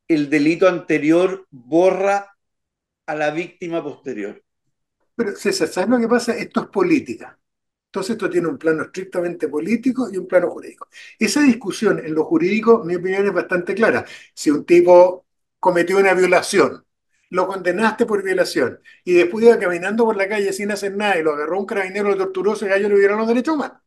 el 0.08 0.30
delito 0.30 0.68
anterior 0.68 1.46
borra 1.50 2.34
a 3.06 3.14
la 3.14 3.30
víctima 3.30 3.82
posterior. 3.82 4.42
Pero 5.14 5.36
César, 5.36 5.68
¿sabes 5.68 5.90
lo 5.90 5.98
que 5.98 6.08
pasa? 6.08 6.36
Esto 6.36 6.62
es 6.62 6.66
política. 6.68 7.38
Entonces 7.86 8.12
esto 8.12 8.28
tiene 8.30 8.48
un 8.48 8.58
plano 8.58 8.84
estrictamente 8.84 9.48
político 9.48 10.08
y 10.12 10.18
un 10.18 10.28
plano 10.28 10.50
jurídico. 10.50 10.88
Esa 11.18 11.42
discusión 11.42 11.98
en 12.04 12.14
lo 12.14 12.24
jurídico, 12.24 12.84
mi 12.84 12.96
opinión 12.96 13.26
es 13.26 13.32
bastante 13.32 13.74
clara. 13.74 14.04
Si 14.34 14.50
un 14.50 14.64
tipo 14.64 15.26
cometió 15.58 15.98
una 15.98 16.14
violación, 16.14 16.84
lo 17.30 17.46
condenaste 17.46 18.06
por 18.06 18.22
violación 18.22 18.80
y 19.04 19.14
después 19.14 19.44
iba 19.44 19.58
caminando 19.58 20.04
por 20.04 20.16
la 20.16 20.28
calle 20.28 20.52
sin 20.52 20.70
hacer 20.70 20.96
nada 20.96 21.18
y 21.18 21.22
lo 21.22 21.32
agarró 21.32 21.58
un 21.60 21.66
carabinero, 21.66 22.10
lo 22.10 22.16
torturó, 22.16 22.54
gallo 22.60 22.88
le 22.88 22.98
dieron 22.98 23.18
los 23.18 23.28
derechos 23.28 23.54
humanos. 23.54 23.78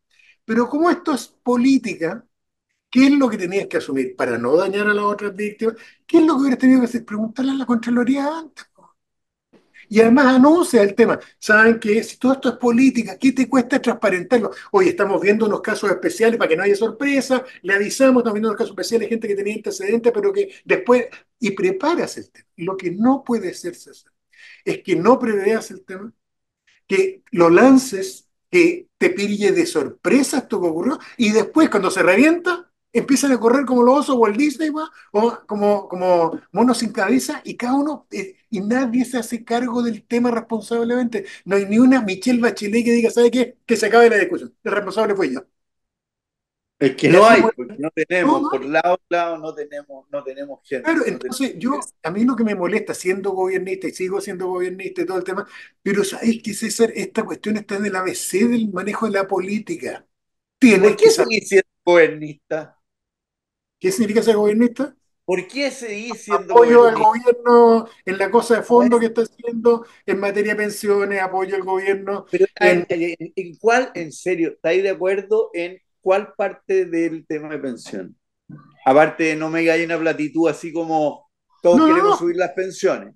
Pero 0.44 0.68
como 0.68 0.90
esto 0.90 1.14
es 1.14 1.28
política, 1.42 2.24
¿qué 2.92 3.06
es 3.06 3.12
lo 3.12 3.28
que 3.30 3.38
tenías 3.38 3.66
que 3.68 3.78
asumir 3.78 4.14
para 4.16 4.38
no 4.38 4.56
dañar 4.56 4.86
a 4.88 4.94
las 4.94 5.04
otras 5.04 5.34
víctimas? 5.34 5.76
¿Qué 6.06 6.18
es 6.18 6.26
lo 6.26 6.34
que 6.34 6.42
hubieras 6.42 6.58
tenido 6.58 6.80
que 6.80 6.86
hacer? 6.86 7.04
Preguntarle 7.04 7.52
a 7.52 7.54
la 7.54 7.66
Contraloría 7.66 8.38
antes. 8.38 8.66
Y 9.88 10.00
además 10.00 10.36
anuncia 10.36 10.82
el 10.82 10.94
tema. 10.94 11.18
Saben 11.38 11.78
que 11.78 12.02
si 12.02 12.16
todo 12.16 12.32
esto 12.32 12.48
es 12.48 12.56
política, 12.56 13.18
¿qué 13.18 13.32
te 13.32 13.48
cuesta 13.48 13.80
transparentarlo? 13.80 14.50
Hoy 14.70 14.88
estamos 14.88 15.20
viendo 15.20 15.44
unos 15.46 15.60
casos 15.60 15.90
especiales 15.90 16.38
para 16.38 16.48
que 16.48 16.56
no 16.56 16.62
haya 16.62 16.76
sorpresa, 16.76 17.44
le 17.62 17.74
avisamos, 17.74 18.20
estamos 18.20 18.34
viendo 18.34 18.48
unos 18.48 18.58
casos 18.58 18.70
especiales, 18.70 19.10
gente 19.10 19.28
que 19.28 19.34
tenía 19.34 19.54
antecedentes, 19.54 20.12
pero 20.12 20.32
que 20.32 20.50
después, 20.64 21.06
y 21.38 21.50
preparas 21.50 22.16
el 22.16 22.30
tema. 22.30 22.46
Lo 22.56 22.76
que 22.76 22.90
no 22.90 23.22
puede 23.22 23.52
ser, 23.52 23.74
César, 23.74 24.12
es 24.64 24.82
que 24.82 24.96
no 24.96 25.18
preveas 25.18 25.70
el 25.70 25.84
tema, 25.84 26.10
que 26.86 27.22
lo 27.30 27.50
lances 27.50 28.28
que 28.50 28.88
te 28.96 29.10
pille 29.10 29.52
de 29.52 29.66
sorpresa 29.66 30.38
esto 30.38 30.60
que 30.60 30.68
ocurrió, 30.68 30.98
y 31.18 31.32
después 31.32 31.68
cuando 31.68 31.90
se 31.90 32.02
revienta, 32.02 32.71
empiezan 32.92 33.32
a 33.32 33.40
correr 33.40 33.64
como 33.64 33.82
los 33.82 34.00
osos 34.00 34.16
Walt 34.16 34.36
Disney, 34.36 34.70
o 35.12 35.38
como, 35.46 35.88
como 35.88 36.40
monos 36.52 36.78
sin 36.78 36.92
cabeza, 36.92 37.40
y 37.44 37.56
cada 37.56 37.74
uno, 37.74 38.06
eh, 38.10 38.36
y 38.50 38.60
nadie 38.60 39.04
se 39.04 39.18
hace 39.18 39.44
cargo 39.44 39.82
del 39.82 40.04
tema 40.06 40.30
responsablemente. 40.30 41.26
No 41.44 41.56
hay 41.56 41.66
ni 41.66 41.78
una 41.78 42.02
Michelle 42.02 42.40
Bachelet 42.40 42.84
que 42.84 42.92
diga, 42.92 43.10
¿sabe 43.10 43.30
qué? 43.30 43.56
Que 43.66 43.76
se 43.76 43.86
acabe 43.86 44.10
la 44.10 44.16
discusión. 44.16 44.54
El 44.62 44.72
responsable 44.72 45.14
fue 45.14 45.32
yo. 45.32 45.42
Es 46.82 46.96
que 46.96 47.08
no 47.08 47.24
hay, 47.24 47.42
porque 47.54 47.76
no 47.78 47.90
tenemos, 47.94 48.50
por 48.50 48.64
lado 48.64 48.94
a 48.94 48.98
lado 49.08 49.38
no 49.38 49.54
tenemos, 49.54 50.04
no 50.10 50.24
tenemos 50.24 50.68
gente. 50.68 50.82
Claro, 50.82 51.06
entonces 51.06 51.54
yo, 51.56 51.78
a 52.02 52.10
mí 52.10 52.24
lo 52.24 52.34
que 52.34 52.42
me 52.42 52.56
molesta, 52.56 52.92
siendo 52.92 53.30
gobernista 53.30 53.86
y 53.86 53.92
sigo 53.92 54.20
siendo 54.20 54.48
gobernista 54.48 55.00
y 55.00 55.06
todo 55.06 55.18
el 55.18 55.22
tema, 55.22 55.46
pero 55.80 56.02
¿sabes 56.02 56.40
qué, 56.42 56.52
César? 56.52 56.90
Esta 56.92 57.24
cuestión 57.24 57.56
está 57.56 57.76
en 57.76 57.86
el 57.86 57.94
ABC 57.94 58.48
del 58.48 58.72
manejo 58.72 59.06
de 59.06 59.12
la 59.12 59.28
política. 59.28 60.04
¿Por 60.58 60.96
qué 60.96 61.10
seguís 61.10 61.48
siendo 61.48 61.68
gobernista? 61.84 62.81
¿Qué 63.82 63.90
significa 63.90 64.22
ser 64.22 64.36
gobernista? 64.36 64.94
¿Por 65.24 65.48
qué 65.48 65.72
seguís 65.72 66.22
siendo 66.22 66.54
Apoyo 66.54 66.86
al 66.86 66.94
gobierno 66.94 67.88
en 68.04 68.16
la 68.16 68.30
cosa 68.30 68.58
de 68.58 68.62
fondo 68.62 69.00
que 69.00 69.06
está 69.06 69.22
haciendo 69.22 69.84
en 70.06 70.20
materia 70.20 70.52
de 70.52 70.62
pensiones, 70.62 71.20
apoyo 71.20 71.56
al 71.56 71.62
gobierno. 71.64 72.24
Pero, 72.30 72.46
en, 72.60 72.86
en 72.88 73.56
cuál, 73.56 73.90
en 73.94 74.12
serio, 74.12 74.50
estáis 74.50 74.84
de 74.84 74.90
acuerdo 74.90 75.50
en 75.52 75.78
¿cuál 76.00 76.32
parte 76.36 76.84
del 76.84 77.26
tema 77.26 77.48
de 77.48 77.58
pensión? 77.58 78.16
Aparte, 78.84 79.34
no 79.34 79.50
me 79.50 79.68
hay 79.68 79.84
una 79.84 79.98
platitud 79.98 80.48
así 80.48 80.72
como 80.72 81.28
todos 81.60 81.84
queremos 81.88 82.20
subir 82.20 82.36
las 82.36 82.52
pensiones. 82.52 83.14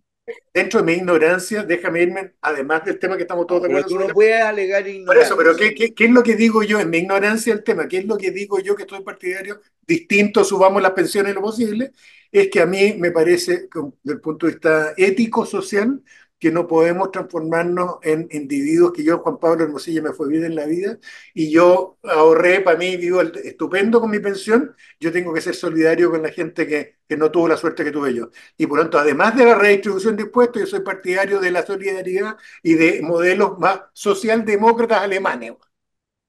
Dentro 0.53 0.81
de 0.81 0.87
mi 0.87 0.93
ignorancia, 0.95 1.63
déjame 1.63 2.03
irme, 2.03 2.33
además 2.41 2.85
del 2.85 2.99
tema 2.99 3.17
que 3.17 3.23
estamos 3.23 3.47
todos 3.47 3.63
de 3.63 3.69
Pero 3.69 3.81
acuerdo 3.81 3.89
tú 3.89 3.95
sobre 3.95 4.09
no 4.09 4.15
puedes 4.15 4.43
alegar 4.43 4.85
Por 5.05 5.17
eso, 5.19 5.37
pero 5.37 5.55
¿qué, 5.55 5.67
ignorancia. 5.67 5.87
qué, 5.87 5.95
qué 5.95 6.05
es 6.05 6.11
lo 6.11 6.23
que 6.23 6.37
digo 6.37 6.63
yo 6.63 6.81
en 6.81 6.91
mi 6.91 6.99
ignorancia 6.99 7.55
del 7.55 7.65
tema? 7.65 7.87
¿Qué 7.87 7.99
es 7.99 8.07
lo 8.07 8.17
que 8.17 8.31
digo 8.31 8.59
yo 8.59 8.75
que 8.75 8.83
estoy 8.83 9.03
partidario? 9.03 9.61
Distinto, 9.87 10.45
subamos 10.45 10.83
las 10.83 10.93
pensiones 10.93 11.35
lo 11.35 11.43
posible, 11.43 11.93
es 12.33 12.49
que 12.49 12.61
a 12.61 12.67
mí 12.67 12.95
me 12.99 13.13
parece, 13.13 13.69
desde 14.03 14.17
el 14.17 14.21
punto 14.21 14.47
de 14.47 14.53
vista 14.53 14.95
ético, 14.97 15.47
social, 15.47 16.03
que 16.39 16.51
no 16.51 16.67
podemos 16.67 17.11
transformarnos 17.11 17.97
en 18.03 18.29
individuos 18.31 18.93
que 18.93 19.03
yo, 19.03 19.19
Juan 19.19 19.39
Pablo 19.39 19.65
Hermosilla, 19.65 20.03
me 20.03 20.13
fue 20.13 20.29
bien 20.29 20.45
en 20.45 20.55
la 20.55 20.67
vida 20.67 20.99
y 21.35 21.51
yo 21.51 21.99
ahorré 22.03 22.61
para 22.61 22.79
mí, 22.79 22.97
vivo 22.97 23.23
estupendo 23.23 24.01
con 24.01 24.11
mi 24.11 24.19
pensión, 24.19 24.75
yo 25.01 25.13
tengo 25.13 25.33
que 25.33 25.41
ser 25.41 25.55
solidario 25.55 26.11
con 26.11 26.23
la 26.23 26.31
gente 26.31 26.67
que, 26.67 26.97
que 27.09 27.17
no 27.17 27.31
tuvo 27.31 27.49
la 27.49 27.57
suerte 27.57 27.85
que 27.85 27.91
tuve 27.91 28.15
yo. 28.15 28.31
Y 28.57 28.67
por 28.67 28.79
lo 28.79 28.85
tanto, 28.85 28.99
además 28.99 29.37
de 29.37 29.45
la 29.47 29.55
redistribución 29.55 30.17
de 30.17 30.25
impuestos, 30.25 30.61
yo 30.61 30.67
soy 30.67 30.81
partidario 30.81 31.41
de 31.41 31.51
la 31.51 31.65
solidaridad 31.65 32.37
y 32.63 32.75
de 32.75 33.01
modelos 33.03 33.59
más 33.59 33.81
socialdemócratas 33.93 35.03
alemanes. 35.03 35.55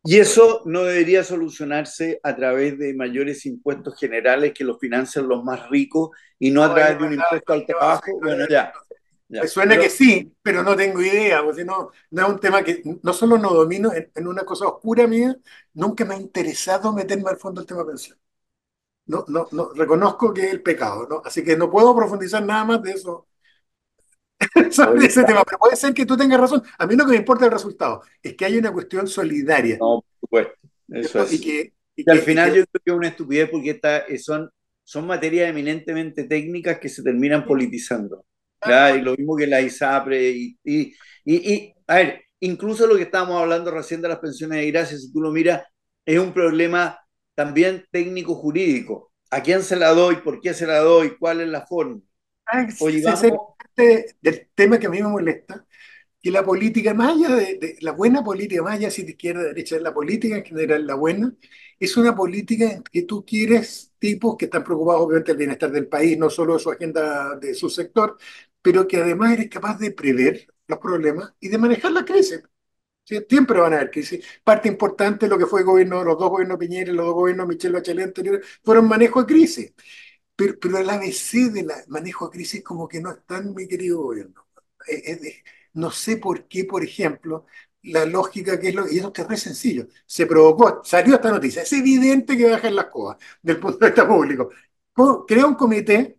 Y 0.03 0.19
eso 0.19 0.61
no 0.63 0.83
debería 0.85 1.21
solucionarse 1.21 2.21
a 2.23 2.33
través 2.33 2.77
de 2.79 2.93
mayores 2.93 3.45
impuestos 3.45 3.99
generales 3.99 4.53
que 4.53 4.63
los 4.63 4.79
financian 4.79 5.27
los 5.27 5.43
más 5.43 5.69
ricos 5.69 6.11
y 6.39 6.49
no 6.49 6.63
a 6.63 6.73
través 6.73 6.97
de 6.97 7.05
un 7.07 7.13
impuesto 7.15 7.51
al 7.51 7.65
¿qué 7.65 7.73
va 7.73 7.95
a 7.95 7.99
trabajo. 7.99 8.19
Bueno, 8.21 8.45
ya, 8.49 8.71
ya. 9.29 9.41
Me 9.41 9.47
suena 9.47 9.71
Pero 9.71 9.83
que 9.83 9.89
sí, 9.89 10.33
pero 10.41 10.63
no 10.63 10.75
tengo 10.75 11.01
idea, 11.01 11.43
porque 11.43 11.65
no, 11.65 11.91
no 12.11 12.21
es 12.23 12.29
un 12.29 12.39
tema 12.39 12.63
que 12.63 12.81
no 13.03 13.13
solo 13.13 13.37
no 13.37 13.49
domino 13.53 13.93
en, 13.93 14.11
en 14.15 14.27
una 14.27 14.43
cosa 14.45 14.67
oscura 14.67 15.07
mía, 15.07 15.37
nunca 15.73 16.05
me 16.05 16.15
ha 16.15 16.17
interesado 16.17 16.93
meterme 16.93 17.29
al 17.29 17.37
fondo 17.37 17.61
del 17.61 17.67
tema 17.67 17.85
pensión. 17.85 18.17
No, 19.07 19.25
no, 19.29 19.47
no, 19.51 19.71
reconozco 19.73 20.33
que 20.33 20.41
es 20.47 20.51
el 20.53 20.61
pecado, 20.63 21.07
¿no? 21.09 21.21
Así 21.25 21.43
que 21.43 21.57
no 21.57 21.69
puedo 21.71 21.95
profundizar 21.95 22.43
nada 22.45 22.65
más 22.65 22.81
de 22.83 22.91
eso, 22.91 23.27
sobre 24.71 25.05
ese 25.05 25.23
tema, 25.23 25.43
pero 25.43 25.57
puede 25.57 25.75
ser 25.75 25.93
que 25.93 26.05
tú 26.05 26.17
tengas 26.17 26.39
razón. 26.39 26.63
A 26.77 26.85
mí 26.87 26.95
lo 26.95 27.05
que 27.05 27.11
me 27.11 27.17
importa 27.17 27.45
es 27.45 27.47
el 27.47 27.53
resultado, 27.53 28.01
es 28.21 28.35
que 28.35 28.45
hay 28.45 28.57
una 28.57 28.71
cuestión 28.71 29.07
solidaria, 29.07 29.77
no, 29.79 30.01
por 30.01 30.19
supuesto, 30.19 30.53
eso 30.89 31.19
¿cierto? 31.19 31.33
Y 31.33 31.35
es. 31.35 31.41
que, 31.41 31.73
y 31.95 32.03
Y 32.05 32.11
al 32.11 32.19
que, 32.19 32.25
y 32.25 32.25
final 32.25 32.51
que 32.51 32.53
yo 32.53 32.65
creo 32.67 32.81
que 32.83 32.91
es 32.91 32.97
una 32.97 33.07
estupidez 33.09 33.49
porque 33.49 33.71
esta, 33.71 33.99
eh, 33.99 34.17
son, 34.19 34.49
son 34.83 35.07
materias 35.07 35.49
eminentemente 35.49 36.23
técnicas 36.25 36.79
que 36.79 36.89
se 36.89 37.03
terminan 37.03 37.45
politizando. 37.45 38.25
Y 38.95 39.01
lo 39.01 39.15
mismo 39.15 39.35
que 39.35 39.47
la 39.47 39.61
ISAPRE. 39.61 40.29
Y, 40.31 40.57
y, 40.63 40.81
y, 41.25 41.53
y, 41.53 41.73
a 41.87 41.95
ver, 41.95 42.21
incluso 42.39 42.87
lo 42.87 42.95
que 42.95 43.03
estábamos 43.03 43.41
hablando 43.41 43.71
recién 43.71 44.01
de 44.01 44.09
las 44.09 44.19
pensiones 44.19 44.59
de 44.59 44.71
gracia, 44.71 44.97
si 44.97 45.11
tú 45.11 45.21
lo 45.21 45.31
miras, 45.31 45.63
es 46.05 46.19
un 46.19 46.33
problema 46.33 46.99
también 47.35 47.85
técnico-jurídico. 47.91 49.11
¿A 49.31 49.41
quién 49.43 49.63
se 49.63 49.75
la 49.75 49.89
doy? 49.93 50.17
¿Por 50.17 50.39
qué 50.41 50.53
se 50.53 50.65
la 50.67 50.79
doy? 50.79 51.17
¿Cuál 51.17 51.41
es 51.41 51.47
la 51.49 51.65
forma? 51.65 52.01
ah, 52.45 52.67
Oye, 52.77 52.99
ese 52.99 53.11
es 53.13 53.23
el 53.23 53.31
vamos, 53.31 53.55
parte 53.57 54.15
del 54.21 54.49
tema 54.55 54.79
que 54.79 54.87
a 54.87 54.89
mí 54.89 55.01
me 55.01 55.07
molesta, 55.09 55.65
que 56.21 56.31
la 56.31 56.43
política, 56.45 56.93
más 56.93 57.15
allá 57.15 57.35
de, 57.35 57.57
de 57.59 57.77
la 57.81 57.91
buena 57.93 58.23
política, 58.23 58.63
más 58.63 58.75
allá 58.77 58.91
si 58.91 59.03
de 59.03 59.11
izquierda, 59.11 59.43
derecha, 59.43 59.79
la 59.79 59.93
política 59.93 60.37
en 60.37 60.45
general, 60.45 60.87
la 60.87 60.95
buena, 60.95 61.33
es 61.79 61.97
una 61.97 62.15
política 62.15 62.71
en 62.71 62.83
que 62.83 63.03
tú 63.03 63.25
quieres 63.25 63.93
tipos 63.99 64.37
que 64.37 64.45
están 64.45 64.63
preocupados 64.63 65.01
obviamente 65.03 65.31
del 65.31 65.37
bienestar 65.39 65.71
del 65.71 65.87
país, 65.87 66.17
no 66.17 66.29
solo 66.29 66.55
de 66.55 66.59
su 66.59 66.71
agenda, 66.71 67.35
de 67.37 67.53
su 67.55 67.69
sector, 67.69 68.17
pero 68.61 68.87
que 68.87 68.97
además 68.97 69.33
eres 69.33 69.49
capaz 69.49 69.77
de 69.79 69.91
prever 69.91 70.47
los 70.67 70.79
problemas 70.79 71.33
y 71.39 71.49
de 71.49 71.57
manejar 71.57 71.91
la 71.91 72.05
crisis. 72.05 72.41
Siempre 73.29 73.59
van 73.59 73.73
a 73.73 73.77
haber 73.77 73.91
crisis. 73.91 74.25
Parte 74.43 74.67
importante 74.67 75.25
de 75.25 75.29
lo 75.29 75.37
que 75.37 75.45
fue 75.45 75.61
el 75.61 75.65
gobierno, 75.65 76.03
los 76.03 76.17
dos 76.19 76.29
gobiernos 76.29 76.57
Piñera, 76.57 76.91
los 76.93 77.05
dos 77.05 77.15
gobiernos 77.15 77.47
Michelle 77.47 77.73
Bachelet 77.75 78.05
anteriores, 78.07 78.45
fueron 78.63 78.87
manejo 78.87 79.21
de 79.21 79.27
crisis. 79.33 79.73
Pero, 80.35 80.59
pero 80.59 80.77
el 80.77 80.89
ABC 80.89 81.49
del 81.51 81.69
manejo 81.87 82.25
de 82.27 82.31
crisis 82.33 82.63
como 82.63 82.87
que 82.87 83.01
no 83.01 83.11
está 83.11 83.37
en 83.37 83.53
mi 83.55 83.67
querido 83.67 84.01
gobierno. 84.03 84.47
Eh, 84.87 85.03
eh, 85.13 85.19
eh, 85.23 85.43
no 85.73 85.91
sé 85.91 86.17
por 86.17 86.47
qué, 86.47 86.65
por 86.65 86.83
ejemplo, 86.83 87.45
la 87.83 88.05
lógica 88.05 88.59
que 88.59 88.69
es 88.69 88.75
lo, 88.75 88.87
y 88.91 88.97
eso 88.99 89.11
es 89.15 89.27
re 89.27 89.37
sencillo, 89.37 89.87
se 90.05 90.25
provocó, 90.25 90.81
salió 90.83 91.15
esta 91.15 91.31
noticia, 91.31 91.61
es 91.63 91.71
evidente 91.73 92.37
que 92.37 92.49
bajan 92.49 92.75
las 92.75 92.85
cosas 92.87 93.17
del 93.41 93.59
punto 93.59 93.79
de 93.79 93.87
vista 93.87 94.07
público. 94.07 94.49
Co- 94.93 95.25
Crea 95.25 95.45
un 95.45 95.55
comité 95.55 96.16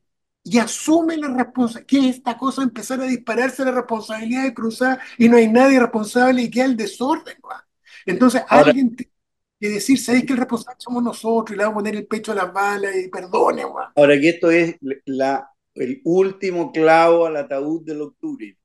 y 0.50 0.58
asume 0.58 1.16
la 1.16 1.28
responsabilidad, 1.28 1.87
que 1.87 2.08
esta 2.08 2.38
cosa 2.38 2.62
empezar 2.62 3.00
a 3.00 3.04
dispararse 3.04 3.64
la 3.64 3.72
responsabilidad 3.72 4.44
de 4.44 4.54
cruzar 4.54 4.98
y 5.18 5.28
no 5.28 5.37
hay 5.37 5.48
nadie 5.48 5.78
responsable 5.78 6.42
y 6.42 6.50
queda 6.50 6.64
el 6.64 6.76
desorden. 6.76 7.37
¿va? 7.44 7.66
Entonces 8.06 8.42
ahora, 8.48 8.68
alguien 8.68 8.96
tiene 8.96 9.12
que 9.61 9.68
decir, 9.68 9.98
¿sabéis 9.98 10.24
que 10.24 10.32
el 10.32 10.38
responsable 10.38 10.78
somos 10.80 11.02
nosotros 11.02 11.54
y 11.54 11.58
le 11.58 11.64
vamos 11.64 11.76
a 11.76 11.80
poner 11.80 11.96
el 11.96 12.06
pecho 12.06 12.32
a 12.32 12.37
las 12.37 12.52
balas 12.52 12.96
y 12.96 13.08
perdone, 13.08 13.64
¿va? 13.64 13.92
ahora 13.94 14.18
que 14.18 14.28
esto 14.30 14.50
es 14.50 14.76
la, 15.04 15.50
el 15.74 16.00
último 16.04 16.72
clavo 16.72 17.26
al 17.26 17.37
ataúd 17.37 17.84
del 17.84 18.02
octubre. 18.02 18.58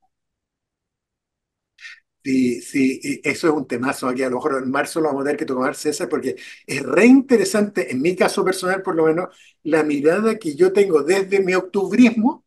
Sí, 2.26 2.62
sí, 2.62 3.02
eso 3.26 3.48
es 3.50 3.54
un 3.54 3.68
temazo 3.68 4.08
aquí. 4.08 4.24
A 4.24 4.30
lo 4.30 4.38
mejor 4.38 4.64
en 4.64 4.72
marzo 4.72 5.02
lo 5.02 5.08
vamos 5.08 5.22
a 5.24 5.26
tener 5.26 5.38
que 5.38 5.46
tomar, 5.46 5.76
César, 5.76 6.08
porque 6.08 6.36
es 6.66 6.82
re 6.82 7.06
interesante, 7.06 7.92
en 7.92 8.02
mi 8.02 8.16
caso 8.16 8.46
personal 8.46 8.82
por 8.82 8.96
lo 8.96 9.06
menos, 9.08 9.28
la 9.64 9.84
mirada 9.84 10.38
que 10.40 10.56
yo 10.56 10.72
tengo 10.72 11.04
desde 11.04 11.42
mi 11.42 11.54
octubrismo 11.54 12.46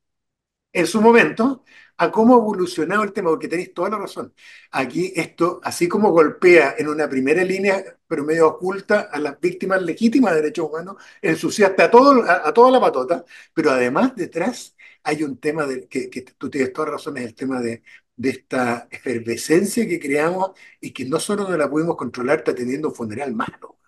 en 0.73 0.87
su 0.87 1.01
momento 1.03 1.65
a 1.99 2.11
cómo 2.13 2.35
ha 2.37 2.39
evolucionado 2.39 3.05
el 3.05 3.13
tema, 3.13 3.31
porque 3.31 3.49
tenéis 3.49 3.75
toda 3.75 3.91
la 3.91 3.99
razón. 3.99 4.35
Aquí 4.73 5.13
esto, 5.17 5.61
así 5.65 5.89
como 5.89 6.13
golpea 6.13 6.77
en 6.79 6.89
una 6.89 7.09
primera 7.09 7.45
línea, 7.45 7.85
pero 8.09 8.25
medio 8.25 8.49
oculta 8.49 9.03
a 9.13 9.19
las 9.21 9.41
víctimas 9.41 9.83
legítimas 9.83 10.33
de 10.35 10.43
derechos 10.43 10.69
humanos, 10.71 10.97
ensuciaste 11.23 11.83
a, 11.83 11.91
todo, 11.91 12.25
a 12.29 12.53
toda 12.55 12.71
la 12.73 12.81
patota, 12.81 13.25
pero 13.55 13.71
además 13.73 14.15
detrás 14.17 14.77
hay 15.03 15.23
un 15.23 15.39
tema 15.39 15.67
de, 15.67 15.89
que, 15.89 16.11
que 16.11 16.23
tú 16.23 16.51
tienes 16.51 16.73
toda 16.73 16.93
razón, 16.93 17.17
es 17.19 17.25
el 17.25 17.35
tema 17.35 17.61
de, 17.61 17.83
de 18.17 18.31
esta 18.31 18.89
efervescencia 18.91 19.87
que 19.89 20.01
creamos 20.01 20.53
y 20.81 20.93
que 20.93 21.05
no 21.07 21.21
solo 21.21 21.49
no 21.49 21.57
la 21.57 21.71
pudimos 21.71 21.97
controlar, 21.97 22.39
está 22.39 22.55
teniendo 22.55 22.89
un 22.89 22.95
funeral 22.95 23.35
malo. 23.35 23.79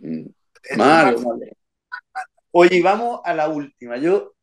Mm, 0.00 0.26
Malo, 0.72 1.18
malo. 1.20 1.46
Oye, 2.52 2.80
vamos 2.82 3.20
a 3.24 3.34
la 3.34 3.48
última. 3.48 3.96
Yo 3.98 4.34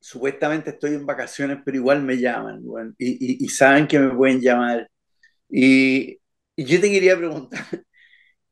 supuestamente 0.00 0.70
estoy 0.70 0.94
en 0.94 1.06
vacaciones, 1.06 1.58
pero 1.64 1.76
igual 1.76 2.02
me 2.02 2.16
llaman, 2.18 2.60
weón, 2.64 2.94
y, 2.98 3.10
y- 3.42 3.44
y 3.44 3.48
saben 3.48 3.86
que 3.86 3.98
me 3.98 4.14
pueden 4.14 4.40
llamar. 4.40 4.88
Y, 5.48 6.18
y 6.56 6.64
yo 6.64 6.80
te 6.80 6.90
quería 6.90 7.16
preguntar, 7.18 7.60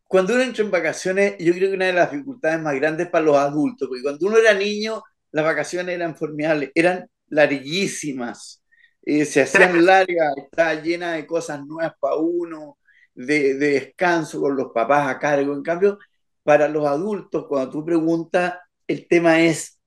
cuando 0.09 0.35
uno 0.35 0.43
entra 0.45 0.65
en 0.65 0.71
vacaciones, 0.71 1.37
yo 1.39 1.53
creo 1.55 1.71
que 1.71 1.77
una 1.77 1.87
de 1.87 1.93
las 1.95 2.13
dificultades 2.13 2.61
más 2.63 2.75
grandes 2.77 3.09
para 3.11 3.25
los 3.25 3.37
adultos, 3.37 3.89
porque 3.89 4.03
cuando 4.03 4.27
uno 4.27 4.39
era 4.39 4.55
niño, 4.55 5.03
las 5.33 5.45
vacaciones 5.47 5.95
eran 5.97 6.17
formidables, 6.17 6.73
eran 6.75 7.09
larguísimas, 7.29 8.63
eh, 9.03 9.25
se 9.25 9.43
hacían 9.43 9.85
largas, 9.85 10.35
estaba 10.37 10.75
llena 10.75 11.13
de 11.13 11.27
cosas 11.27 11.65
nuevas 11.65 11.95
para 12.01 12.17
uno, 12.17 12.79
de, 13.15 13.55
de 13.55 13.71
descanso 13.73 14.41
con 14.41 14.57
los 14.57 14.73
papás 14.73 15.09
a 15.09 15.19
cargo. 15.19 15.55
En 15.55 15.63
cambio, 15.63 15.99
para 16.43 16.69
los 16.69 16.87
adultos, 16.87 17.47
cuando 17.49 17.71
tú 17.71 17.85
preguntas, 17.85 18.55
el 18.87 19.07
tema 19.09 19.41
es, 19.41 19.81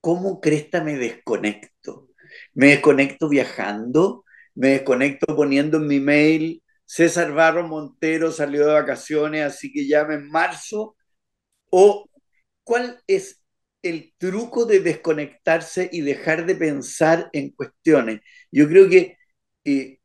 ¿cómo 0.00 0.40
cresta 0.40 0.82
me 0.82 0.96
desconecto? 0.96 2.08
Me 2.54 2.68
desconecto 2.68 3.28
viajando, 3.28 4.24
me 4.54 4.68
desconecto 4.70 5.36
poniendo 5.36 5.78
en 5.78 5.86
mi 5.86 6.00
mail, 6.00 6.62
César 6.84 7.32
Barro 7.32 7.68
Montero 7.68 8.32
salió 8.32 8.66
de 8.66 8.72
vacaciones, 8.72 9.44
así 9.44 9.70
que 9.70 9.86
llame 9.86 10.14
en 10.14 10.28
marzo, 10.28 10.96
o 11.70 12.08
cuál 12.64 13.02
es 13.06 13.37
el 13.82 14.14
truco 14.18 14.64
de 14.66 14.80
desconectarse 14.80 15.88
y 15.92 16.00
dejar 16.02 16.46
de 16.46 16.56
pensar 16.56 17.30
en 17.32 17.50
cuestiones. 17.50 18.20
Yo 18.50 18.68
creo 18.68 18.88
que 18.88 19.18
eh, 19.64 20.00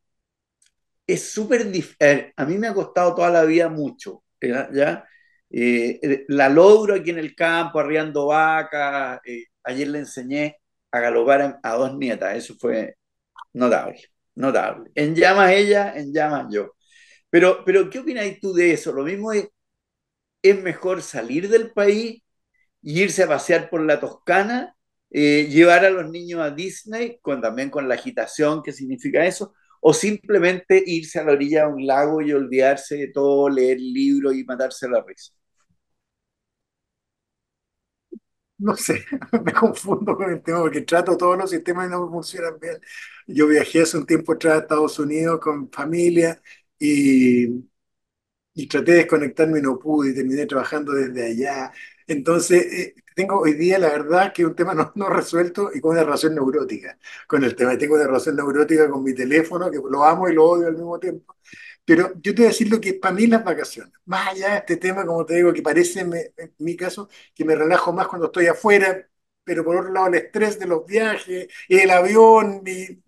es 1.06 1.30
súper 1.32 1.70
difícil. 1.70 2.32
A 2.36 2.44
mí 2.44 2.58
me 2.58 2.68
ha 2.68 2.74
costado 2.74 3.14
toda 3.14 3.30
la 3.30 3.44
vida 3.44 3.68
mucho, 3.68 4.24
¿ya? 4.40 4.68
¿ya? 4.72 5.04
Eh, 5.50 6.24
la 6.28 6.48
logro 6.48 6.94
aquí 6.94 7.10
en 7.10 7.18
el 7.18 7.34
campo, 7.34 7.78
arriando 7.78 8.26
vacas. 8.26 9.20
Eh, 9.24 9.44
ayer 9.64 9.88
le 9.88 10.00
enseñé 10.00 10.58
a 10.90 11.00
galopar 11.00 11.60
a, 11.62 11.74
dos 11.74 11.96
nietas, 11.96 12.36
eso 12.36 12.54
fue 12.58 12.96
notable, 13.54 14.00
notable. 14.36 14.90
En 14.94 15.14
llamas 15.14 15.52
ella, 15.52 15.94
en 15.96 16.12
llamas 16.14 16.46
yo. 16.52 16.74
Pero, 17.30 17.64
pero 17.64 17.90
¿qué 17.90 18.00
opináis 18.00 18.40
tú 18.40 18.54
de 18.54 18.72
eso? 18.72 18.92
Lo 18.92 19.04
mismo 19.04 19.32
es, 19.32 19.48
es 20.42 20.62
mejor 20.62 21.02
salir 21.02 21.48
del 21.48 21.72
país 21.72 22.23
y 22.84 23.02
irse 23.02 23.24
a 23.24 23.28
pasear 23.28 23.70
por 23.70 23.82
la 23.82 24.00
Toscana, 24.00 24.76
eh, 25.10 25.48
llevar 25.50 25.86
a 25.86 25.90
los 25.90 26.10
niños 26.10 26.42
a 26.42 26.52
Disney, 26.52 27.20
con, 27.22 27.42
también 27.42 27.70
con 27.70 27.88
la 27.88 27.96
agitación 27.96 28.62
que 28.64 28.72
significa 28.74 29.26
eso, 29.26 29.54
o 29.82 29.94
simplemente 29.94 30.82
irse 30.86 31.20
a 31.20 31.24
la 31.24 31.32
orilla 31.34 31.66
de 31.68 31.74
un 31.74 31.86
lago 31.88 32.22
y 32.22 32.32
olvidarse 32.34 32.96
de 32.98 33.08
todo, 33.08 33.50
leer 33.50 33.80
libros 33.80 34.36
y 34.36 34.44
matarse 34.44 34.88
la 34.90 35.02
risa. 35.04 35.32
No 38.58 38.76
sé, 38.76 39.04
me 39.44 39.52
confundo 39.52 40.16
con 40.16 40.30
el 40.30 40.42
tema 40.42 40.60
porque 40.60 40.82
trato 40.82 41.16
todos 41.16 41.36
los 41.36 41.50
sistemas 41.50 41.88
y 41.88 41.90
no 41.90 42.08
funcionan 42.10 42.58
bien. 42.60 42.78
Yo 43.26 43.48
viajé 43.48 43.82
hace 43.82 43.98
un 43.98 44.06
tiempo 44.06 44.32
atrás 44.32 44.54
a 44.56 44.58
Estados 44.60 44.98
Unidos 45.00 45.40
con 45.40 45.70
familia 45.70 46.40
y, 46.78 47.48
y 48.54 48.66
traté 48.68 48.92
de 48.92 48.98
desconectarme 48.98 49.58
y 49.58 49.62
no 49.62 49.78
pude 49.78 50.10
y 50.10 50.14
terminé 50.14 50.46
trabajando 50.46 50.92
desde 50.92 51.26
allá. 51.26 51.72
Entonces, 52.06 52.72
eh, 52.72 52.94
tengo 53.14 53.40
hoy 53.40 53.54
día, 53.54 53.78
la 53.78 53.88
verdad, 53.88 54.32
que 54.32 54.44
un 54.44 54.54
tema 54.54 54.74
no, 54.94 55.08
resuelto 55.08 55.70
y 55.74 55.80
con 55.80 55.92
una 55.92 56.04
relación 56.04 56.34
neurótica 56.34 56.98
con 57.26 57.44
el 57.44 57.54
tema. 57.56 57.76
Tengo 57.78 57.94
una 57.94 58.06
relación 58.06 58.36
neurótica 58.36 58.88
con 58.90 59.02
mi 59.02 59.14
teléfono, 59.14 59.70
que 59.70 59.78
lo 59.88 60.04
amo 60.04 60.28
y 60.28 60.34
lo 60.34 60.44
odio 60.44 60.68
al 60.68 60.74
mismo 60.74 60.98
tiempo. 60.98 61.36
Pero 61.84 62.12
yo 62.20 62.34
te 62.34 62.42
voy 62.42 62.44
a 62.46 62.48
decir 62.48 62.70
lo 62.70 62.80
que 62.80 62.94
para 62.94 63.14
mí 63.14 63.26
las 63.26 63.44
vacaciones, 63.44 63.92
más 64.06 64.28
allá 64.28 64.52
de 64.52 64.58
este 64.58 64.76
tema, 64.78 65.04
como 65.06 65.24
te 65.26 65.34
digo, 65.36 65.52
que 65.52 65.62
parece 65.62 66.00
en 66.00 66.54
mi 66.58 66.76
caso, 66.76 67.08
que 67.34 67.44
me 67.44 67.54
relajo 67.54 67.92
más 67.92 68.08
cuando 68.08 68.26
estoy 68.26 68.46
afuera, 68.46 69.06
pero 69.44 69.64
por 69.64 69.76
otro 69.76 69.92
lado 69.92 70.06
el 70.08 70.14
estrés 70.14 70.58
de 70.58 70.66
los 70.66 70.86
viajes, 70.86 71.48
el 71.68 71.90
avión, 71.90 72.62
y... 72.66 73.02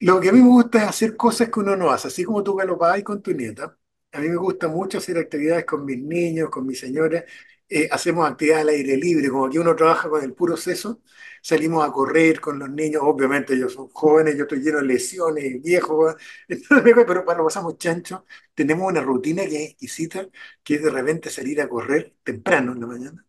Lo 0.00 0.20
que 0.20 0.28
a 0.28 0.32
mí 0.32 0.40
me 0.40 0.48
gusta 0.48 0.82
es 0.82 0.84
hacer 0.88 1.16
cosas 1.16 1.48
que 1.48 1.60
uno 1.60 1.76
no 1.76 1.90
hace, 1.90 2.08
así 2.08 2.24
como 2.24 2.42
tú 2.42 2.54
galopabas 2.56 3.02
con 3.02 3.22
tu 3.22 3.32
nieta. 3.32 3.78
A 4.12 4.20
mí 4.20 4.28
me 4.28 4.36
gusta 4.36 4.68
mucho 4.68 4.98
hacer 4.98 5.16
actividades 5.18 5.64
con 5.64 5.84
mis 5.84 5.98
niños, 5.98 6.50
con 6.50 6.66
mi 6.66 6.74
señora. 6.74 7.24
Eh, 7.68 7.88
hacemos 7.90 8.28
actividades 8.30 8.62
al 8.64 8.68
aire 8.70 8.96
libre, 8.98 9.30
como 9.30 9.46
aquí 9.46 9.56
uno 9.58 9.74
trabaja 9.74 10.08
con 10.10 10.22
el 10.22 10.34
puro 10.34 10.56
seso. 10.56 11.00
Salimos 11.40 11.84
a 11.86 11.90
correr 11.92 12.38
con 12.40 12.58
los 12.58 12.68
niños, 12.70 13.02
obviamente 13.04 13.54
ellos 13.54 13.72
son 13.72 13.88
jóvenes, 13.88 14.36
yo 14.36 14.42
estoy 14.42 14.60
lleno 14.60 14.78
de 14.78 14.84
lesiones, 14.84 15.62
viejo, 15.62 16.14
pero 16.84 17.24
para 17.24 17.38
lo 17.38 17.44
pasamos 17.46 17.78
chancho. 17.78 18.26
Tenemos 18.54 18.86
una 18.90 19.00
rutina 19.00 19.44
que 19.46 19.64
es 19.64 19.70
exquisita, 19.70 20.28
que 20.62 20.74
es 20.74 20.82
de 20.82 20.90
repente 20.90 21.30
salir 21.30 21.60
a 21.62 21.68
correr 21.68 22.14
temprano 22.22 22.72
en 22.72 22.80
la 22.80 22.86
mañana 22.86 23.26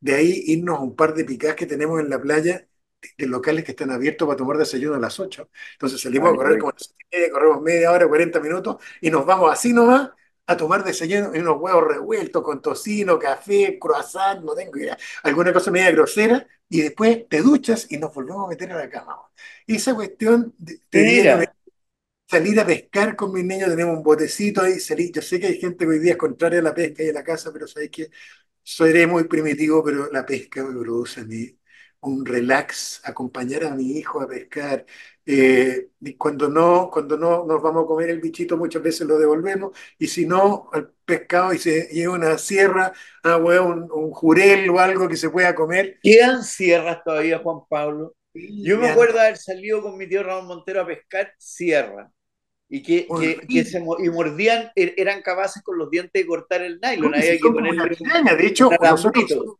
de 0.00 0.14
ahí 0.14 0.42
irnos 0.46 0.78
a 0.78 0.82
un 0.82 0.96
par 0.96 1.14
de 1.14 1.24
picadas 1.24 1.56
que 1.56 1.66
tenemos 1.66 2.00
en 2.00 2.10
la 2.10 2.20
playa 2.20 2.68
de 3.16 3.26
locales 3.26 3.64
que 3.64 3.72
están 3.72 3.90
abiertos 3.90 4.26
para 4.26 4.36
tomar 4.36 4.56
desayuno 4.56 4.96
a 4.96 4.98
las 4.98 5.18
8. 5.18 5.50
Entonces 5.72 6.00
salimos 6.00 6.32
a 6.32 6.36
correr 6.36 6.58
como 6.58 6.72
las 6.72 6.94
media, 7.12 7.30
corremos 7.30 7.62
media 7.62 7.92
hora, 7.92 8.08
40 8.08 8.40
minutos 8.40 8.76
y 9.00 9.10
nos 9.10 9.24
vamos 9.24 9.52
así 9.52 9.72
nomás 9.72 10.10
a 10.46 10.56
tomar 10.56 10.82
desayuno 10.82 11.34
en 11.34 11.42
unos 11.42 11.60
huevos 11.60 11.86
revueltos 11.86 12.42
con 12.42 12.62
tocino, 12.62 13.18
café, 13.18 13.78
croissant, 13.78 14.42
no 14.42 14.54
tengo 14.54 14.78
idea, 14.78 14.96
alguna 15.22 15.52
cosa 15.52 15.70
media 15.70 15.90
grosera 15.90 16.46
y 16.68 16.80
después 16.80 17.28
te 17.28 17.42
duchas 17.42 17.90
y 17.90 17.98
nos 17.98 18.14
volvemos 18.14 18.46
a 18.46 18.48
meter 18.48 18.72
a 18.72 18.76
la 18.76 18.88
cama. 18.88 19.16
Esa 19.66 19.94
cuestión 19.94 20.54
de, 20.58 20.80
salir 22.26 22.60
a 22.60 22.66
pescar 22.66 23.16
con 23.16 23.32
mis 23.32 23.44
niños, 23.44 23.70
tenemos 23.70 23.96
un 23.96 24.02
botecito 24.02 24.62
ahí, 24.62 24.78
salir, 24.80 25.12
yo 25.12 25.22
sé 25.22 25.40
que 25.40 25.46
hay 25.46 25.58
gente 25.58 25.84
que 25.84 25.90
hoy 25.90 25.98
día 25.98 26.12
es 26.12 26.18
contraria 26.18 26.60
a 26.60 26.62
la 26.62 26.74
pesca 26.74 27.02
y 27.02 27.08
a 27.08 27.12
la 27.12 27.24
casa, 27.24 27.52
pero 27.52 27.66
sabéis 27.66 27.90
que 27.90 28.10
seré 28.62 29.06
muy 29.06 29.24
primitivo, 29.24 29.82
pero 29.82 30.10
la 30.12 30.26
pesca 30.26 30.64
me 30.64 30.78
produce 30.78 31.20
a 31.20 31.24
mí 31.24 31.57
un 32.00 32.24
relax, 32.24 33.00
acompañar 33.04 33.64
a 33.64 33.74
mi 33.74 33.92
hijo 33.98 34.20
a 34.20 34.28
pescar. 34.28 34.86
Eh, 35.26 35.88
y 36.00 36.14
cuando 36.14 36.48
no, 36.48 36.90
cuando 36.90 37.18
no 37.18 37.44
nos 37.44 37.62
vamos 37.62 37.84
a 37.84 37.86
comer 37.86 38.10
el 38.10 38.20
bichito, 38.20 38.56
muchas 38.56 38.82
veces 38.82 39.06
lo 39.06 39.18
devolvemos. 39.18 39.76
Y 39.98 40.06
si 40.06 40.26
no, 40.26 40.70
el 40.74 40.88
pescado 41.04 41.52
y 41.52 41.58
se 41.58 41.88
lleva 41.92 42.14
una 42.14 42.38
sierra, 42.38 42.92
ah, 43.24 43.36
un, 43.36 43.90
un, 43.92 44.10
jurel 44.10 44.70
o 44.70 44.78
algo 44.78 45.08
que 45.08 45.16
se 45.16 45.30
pueda 45.30 45.54
comer. 45.54 45.98
¿Quedan 46.02 46.42
sierras 46.42 47.02
todavía, 47.04 47.38
Juan 47.38 47.60
Pablo? 47.68 48.14
Yo 48.32 48.78
me 48.78 48.88
acuerdo 48.88 49.18
haber 49.18 49.36
salido 49.36 49.82
con 49.82 49.96
mi 49.96 50.08
tío 50.08 50.22
Ramón 50.22 50.46
Montero 50.46 50.82
a 50.82 50.86
pescar 50.86 51.32
sierra 51.38 52.10
y 52.68 52.82
que, 52.82 53.08
que, 53.48 53.64
se 53.64 53.78
y 53.78 54.10
mordían, 54.10 54.70
er, 54.74 54.94
eran 54.96 55.22
capaces 55.22 55.62
con 55.62 55.78
los 55.78 55.90
dientes 55.90 56.12
de 56.22 56.26
cortar 56.26 56.62
el 56.62 56.78
nylon. 56.80 57.14
Había 57.14 57.38
que 57.38 57.50
ponerle 57.50 57.96
de 58.36 58.46
hecho, 58.46 58.70
nosotros, 58.80 59.58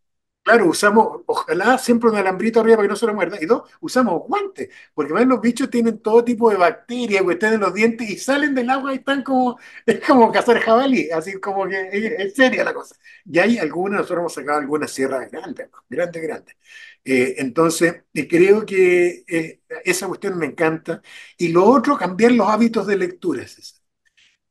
claro, 0.49 0.67
usamos, 0.67 1.23
ojalá 1.27 1.77
siempre 1.79 2.09
un 2.11 2.17
alambrito 2.17 2.61
arriba 2.61 2.77
para 2.79 2.87
que 2.87 2.91
no 2.91 2.97
se 2.97 3.07
lo 3.07 3.15
muerda, 3.15 3.37
y 3.41 3.47
dos, 3.47 3.69
usamos 3.81 4.23
guantes, 4.27 4.71
porque 4.95 5.13
ven 5.13 5.29
los 5.29 5.41
bichos 5.41 5.69
tienen 5.71 5.99
todo 5.99 6.25
tipo 6.25 6.51
de 6.51 6.57
bacterias 6.57 7.23
que 7.23 7.33
están 7.33 7.55
en 7.55 7.61
los 7.61 7.75
dientes 7.75 8.09
y 8.09 8.17
salen 8.19 8.55
del 8.55 8.71
agua 8.71 8.93
y 8.95 8.97
están 8.97 9.23
como, 9.23 9.59
es 9.87 10.01
como 10.01 10.33
cazar 10.33 10.59
jabalí, 10.61 11.11
así 11.11 11.39
como 11.41 11.67
que 11.67 11.91
es, 11.93 12.35
seria 12.35 12.65
la 12.65 12.73
cosa. 12.75 12.97
Y 13.25 13.39
hay 13.39 13.59
algunas, 13.59 13.99
nosotros 14.01 14.21
hemos 14.21 14.35
sacado 14.35 14.59
algunas 14.59 14.91
sierras 14.91 15.31
grandes, 15.31 15.69
grandes, 15.89 16.23
grandes. 16.23 16.57
Eh, 17.05 17.37
entonces, 17.39 18.05
creo 18.29 18.67
que 18.67 19.25
eh, 19.29 19.61
esa 19.85 20.07
cuestión 20.09 20.39
me 20.39 20.47
encanta. 20.47 21.03
Y 21.37 21.49
lo 21.49 21.65
otro, 21.65 21.97
cambiar 21.97 22.33
los 22.33 22.49
hábitos 22.49 22.87
de 22.87 22.97
lectura, 22.97 23.43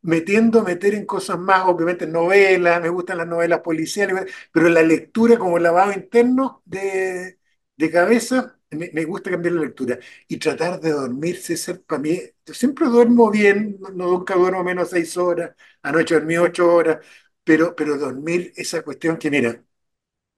Metiendo, 0.08 0.63
meter 0.63 0.96
en 0.96 1.06
cosas 1.06 1.38
más, 1.39 1.65
obviamente 1.67 2.08
novelas, 2.08 2.82
me 2.82 2.88
gustan 2.89 3.17
las 3.17 3.28
novelas 3.28 3.60
policiales, 3.62 4.32
pero 4.54 4.70
la 4.70 4.82
lectura 4.82 5.38
como 5.38 5.60
lavado 5.60 5.91
interno 5.93 6.62
de, 6.65 7.39
de 7.76 7.91
cabeza, 7.91 8.58
me, 8.72 8.89
me, 8.93 9.04
gusta 9.06 9.32
cambiar 9.32 9.56
la 9.56 9.62
lectura. 9.63 10.00
Y 10.30 10.38
tratar 10.38 10.80
de 10.80 10.91
dormir, 10.91 11.38
César, 11.38 11.82
para 11.82 12.02
mí, 12.02 12.20
yo 12.46 12.54
siempre 12.54 12.88
duermo 12.88 13.30
bien, 13.32 13.78
no, 13.82 13.89
nunca 13.89 14.36
duermo 14.36 14.63
menos 14.63 14.89
seis 14.91 15.17
horas, 15.17 15.56
anoche 15.82 16.15
dormí 16.15 16.38
ocho 16.38 16.74
horas, 16.74 17.06
pero, 17.43 17.76
pero 17.76 17.98
dormir, 17.98 18.54
esa 18.56 18.82
cuestión 18.84 19.17
que, 19.17 19.30
mira, 19.32 19.62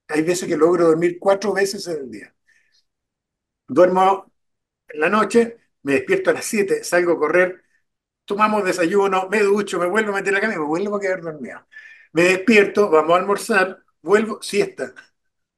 hay 0.09 0.23
veces 0.23 0.47
que 0.49 0.57
logro 0.57 0.87
dormir 0.87 1.17
cuatro 1.19 1.53
veces 1.53 1.87
en 1.87 1.97
el 2.03 2.11
día. 2.11 2.35
Duermo 3.67 4.31
en 4.89 4.99
la 5.01 5.09
noche, 5.09 5.57
me 5.83 5.93
despierto 5.93 6.31
a 6.31 6.33
las 6.33 6.45
siete, 6.45 6.83
salgo 6.83 7.13
a 7.13 7.19
correr, 7.19 7.63
tomamos 8.29 8.63
desayuno, 8.63 9.27
me 9.27 9.39
ducho, 9.41 9.79
me 9.79 9.87
vuelvo 9.87 10.11
a 10.11 10.17
meter 10.17 10.31
la 10.31 10.39
cama 10.39 10.53
y 10.53 10.59
me 10.59 10.65
vuelvo 10.65 10.97
a 10.97 10.99
quedar 10.99 11.19
dormido. 11.19 11.65
Me 12.13 12.23
despierto, 12.25 12.87
vamos 12.87 13.15
a 13.15 13.19
almorzar, 13.19 13.79
vuelvo, 14.03 14.39
siesta. 14.39 14.93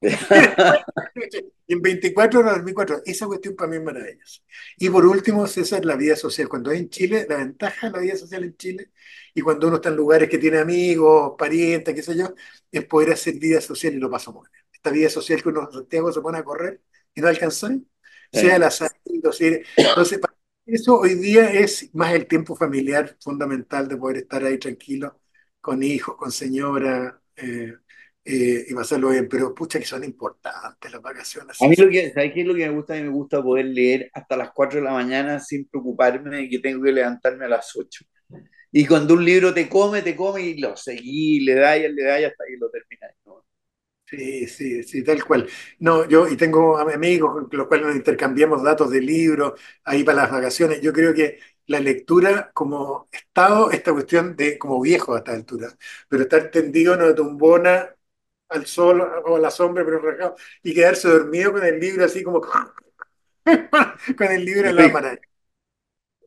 en 0.00 1.82
24 1.82 2.40
horas, 2.40 2.54
24 2.56 3.02
Esa 3.04 3.26
cuestión 3.26 3.54
para 3.56 3.68
mí 3.68 3.76
es 3.76 3.82
maravillosa. 3.82 4.40
Y 4.78 4.88
por 4.88 5.04
último, 5.04 5.44
es 5.44 5.84
la 5.84 5.96
vida 5.96 6.16
social. 6.16 6.48
Cuando 6.48 6.70
hay 6.70 6.78
en 6.78 6.88
Chile, 6.88 7.26
la 7.28 7.36
ventaja 7.36 7.88
de 7.88 7.92
la 7.92 7.98
vida 7.98 8.16
social 8.16 8.42
en 8.42 8.56
Chile, 8.56 8.90
y 9.34 9.42
cuando 9.42 9.66
uno 9.66 9.76
está 9.76 9.90
en 9.90 9.96
lugares 9.96 10.30
que 10.30 10.38
tiene 10.38 10.58
amigos, 10.58 11.34
parientes, 11.36 11.94
qué 11.94 12.02
sé 12.02 12.16
yo, 12.16 12.34
es 12.70 12.84
poder 12.86 13.12
hacer 13.12 13.34
vida 13.34 13.60
social 13.60 13.92
y 13.92 13.98
lo 13.98 14.10
paso 14.10 14.32
muy 14.32 14.48
bien. 14.50 14.64
Esta 14.72 14.90
vida 14.90 15.10
social 15.10 15.42
que 15.42 15.50
uno 15.50 15.68
en 15.68 15.72
Santiago 15.72 16.10
se 16.10 16.22
pone 16.22 16.38
a 16.38 16.44
correr 16.44 16.80
y 17.14 17.20
no 17.20 17.28
alcanzan, 17.28 17.86
sea 18.32 18.58
la 18.58 18.70
salud. 18.70 18.92
Entonces, 19.04 19.60
eso 20.66 20.98
hoy 20.98 21.14
día 21.14 21.50
es 21.52 21.90
más 21.94 22.14
el 22.14 22.26
tiempo 22.26 22.56
familiar 22.56 23.16
fundamental 23.20 23.88
de 23.88 23.96
poder 23.96 24.18
estar 24.18 24.44
ahí 24.44 24.58
tranquilo, 24.58 25.20
con 25.60 25.82
hijos, 25.82 26.16
con 26.16 26.32
señora. 26.32 27.20
Eh, 27.36 27.72
eh, 28.24 28.66
y 28.68 28.74
pasarlo 28.74 29.08
bien, 29.08 29.28
pero 29.28 29.52
pucha 29.52 29.80
que 29.80 29.84
son 29.84 30.04
importantes 30.04 30.92
las 30.92 31.02
vacaciones. 31.02 31.60
A 31.60 31.66
mí 31.66 31.74
lo 31.74 31.90
que, 31.90 32.12
¿sabes 32.12 32.32
qué 32.32 32.42
es 32.42 32.46
lo 32.46 32.54
que 32.54 32.68
me 32.68 32.74
gusta? 32.74 32.94
A 32.94 32.96
mí 32.96 33.02
me 33.02 33.08
gusta 33.08 33.42
poder 33.42 33.66
leer 33.66 34.10
hasta 34.12 34.36
las 34.36 34.52
4 34.52 34.78
de 34.78 34.84
la 34.84 34.92
mañana 34.92 35.40
sin 35.40 35.66
preocuparme 35.66 36.36
de 36.36 36.48
que 36.48 36.60
tengo 36.60 36.84
que 36.84 36.92
levantarme 36.92 37.46
a 37.46 37.48
las 37.48 37.74
8. 37.74 38.04
Y 38.70 38.86
cuando 38.86 39.14
un 39.14 39.24
libro 39.24 39.52
te 39.52 39.68
come, 39.68 40.02
te 40.02 40.14
come 40.14 40.40
y 40.42 40.58
lo 40.58 40.76
seguí, 40.76 41.40
le 41.40 41.54
da 41.56 41.76
y 41.76 41.92
le 41.92 42.02
da 42.04 42.14
hasta 42.14 42.44
que 42.46 42.56
lo 42.58 42.70
terminas. 42.70 43.10
Sí, 44.12 44.46
sí, 44.46 44.82
sí, 44.82 45.02
tal 45.02 45.24
cual. 45.24 45.48
No, 45.78 46.06
yo 46.06 46.28
y 46.28 46.36
tengo 46.36 46.76
amigos 46.76 47.48
con 47.48 47.58
los 47.58 47.66
cuales 47.66 47.86
nos 47.86 47.96
intercambiamos 47.96 48.62
datos 48.62 48.90
de 48.90 49.00
libros 49.00 49.58
ahí 49.84 50.04
para 50.04 50.22
las 50.22 50.30
vacaciones. 50.30 50.82
Yo 50.82 50.92
creo 50.92 51.14
que 51.14 51.38
la 51.66 51.80
lectura 51.80 52.50
como 52.52 53.08
estado, 53.10 53.70
esta 53.70 53.90
cuestión 53.92 54.36
de 54.36 54.58
como 54.58 54.82
viejo 54.82 55.14
a 55.14 55.18
esta 55.18 55.32
altura, 55.32 55.68
pero 56.08 56.24
estar 56.24 56.50
tendido 56.50 56.92
en 56.92 57.02
una 57.02 57.14
tumbona 57.14 57.96
al 58.50 58.66
sol 58.66 59.00
o 59.00 59.36
a 59.36 59.38
la 59.40 59.50
sombra, 59.50 59.82
pero 59.82 59.98
rajado, 60.00 60.36
y 60.62 60.74
quedarse 60.74 61.08
dormido 61.08 61.52
con 61.52 61.64
el 61.64 61.80
libro 61.80 62.04
así 62.04 62.22
como 62.22 62.42
con 64.18 64.30
el 64.30 64.44
libro 64.44 64.68
en 64.68 64.76
la 64.76 64.88
mano. 64.88 65.08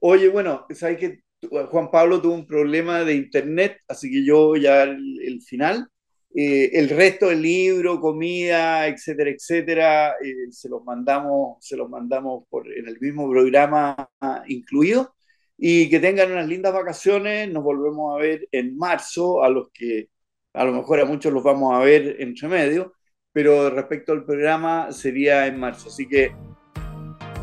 Oye, 0.01 0.27
bueno, 0.29 0.65
sabes 0.71 0.97
que 0.97 1.23
Juan 1.69 1.91
Pablo 1.91 2.19
tuvo 2.19 2.33
un 2.33 2.47
problema 2.47 3.03
de 3.03 3.13
internet, 3.13 3.79
así 3.87 4.09
que 4.11 4.25
yo 4.25 4.55
ya 4.55 4.83
el, 4.83 5.41
final, 5.45 5.87
eh, 6.35 6.71
el 6.73 6.89
resto 6.89 7.29
del 7.29 7.41
libro, 7.41 8.01
comida, 8.01 8.87
etcétera, 8.87 9.29
etcétera, 9.29 10.15
eh, 10.21 10.51
se 10.51 10.67
los 10.67 10.83
mandamos, 10.83 11.57
se 11.65 11.77
los 11.77 11.89
mandamos 11.89 12.43
por, 12.49 12.71
en 12.71 12.87
el 12.87 12.99
mismo 12.99 13.29
programa 13.29 14.09
incluido. 14.47 15.15
Y 15.57 15.89
que 15.89 15.99
tengan 15.99 16.31
unas 16.33 16.47
lindas 16.47 16.73
vacaciones. 16.73 17.49
Nos 17.49 17.63
volvemos 17.63 18.13
a 18.13 18.19
ver 18.21 18.47
en 18.51 18.77
marzo, 18.77 19.43
a 19.43 19.49
los 19.49 19.69
que 19.71 20.09
a 20.53 20.65
lo 20.65 20.73
mejor 20.73 20.99
a 20.99 21.05
muchos 21.05 21.31
los 21.33 21.43
vamos 21.43 21.73
a 21.73 21.79
ver 21.79 22.17
entre 22.19 22.47
medio, 22.47 22.93
pero 23.31 23.69
respecto 23.69 24.13
al 24.13 24.25
programa 24.25 24.91
sería 24.91 25.47
en 25.47 25.59
marzo. 25.59 25.89
Así 25.89 26.07
que 26.07 26.33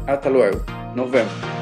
hasta 0.07 0.29
luego, 0.31 0.65
nos 0.95 1.11
vemos. 1.11 1.62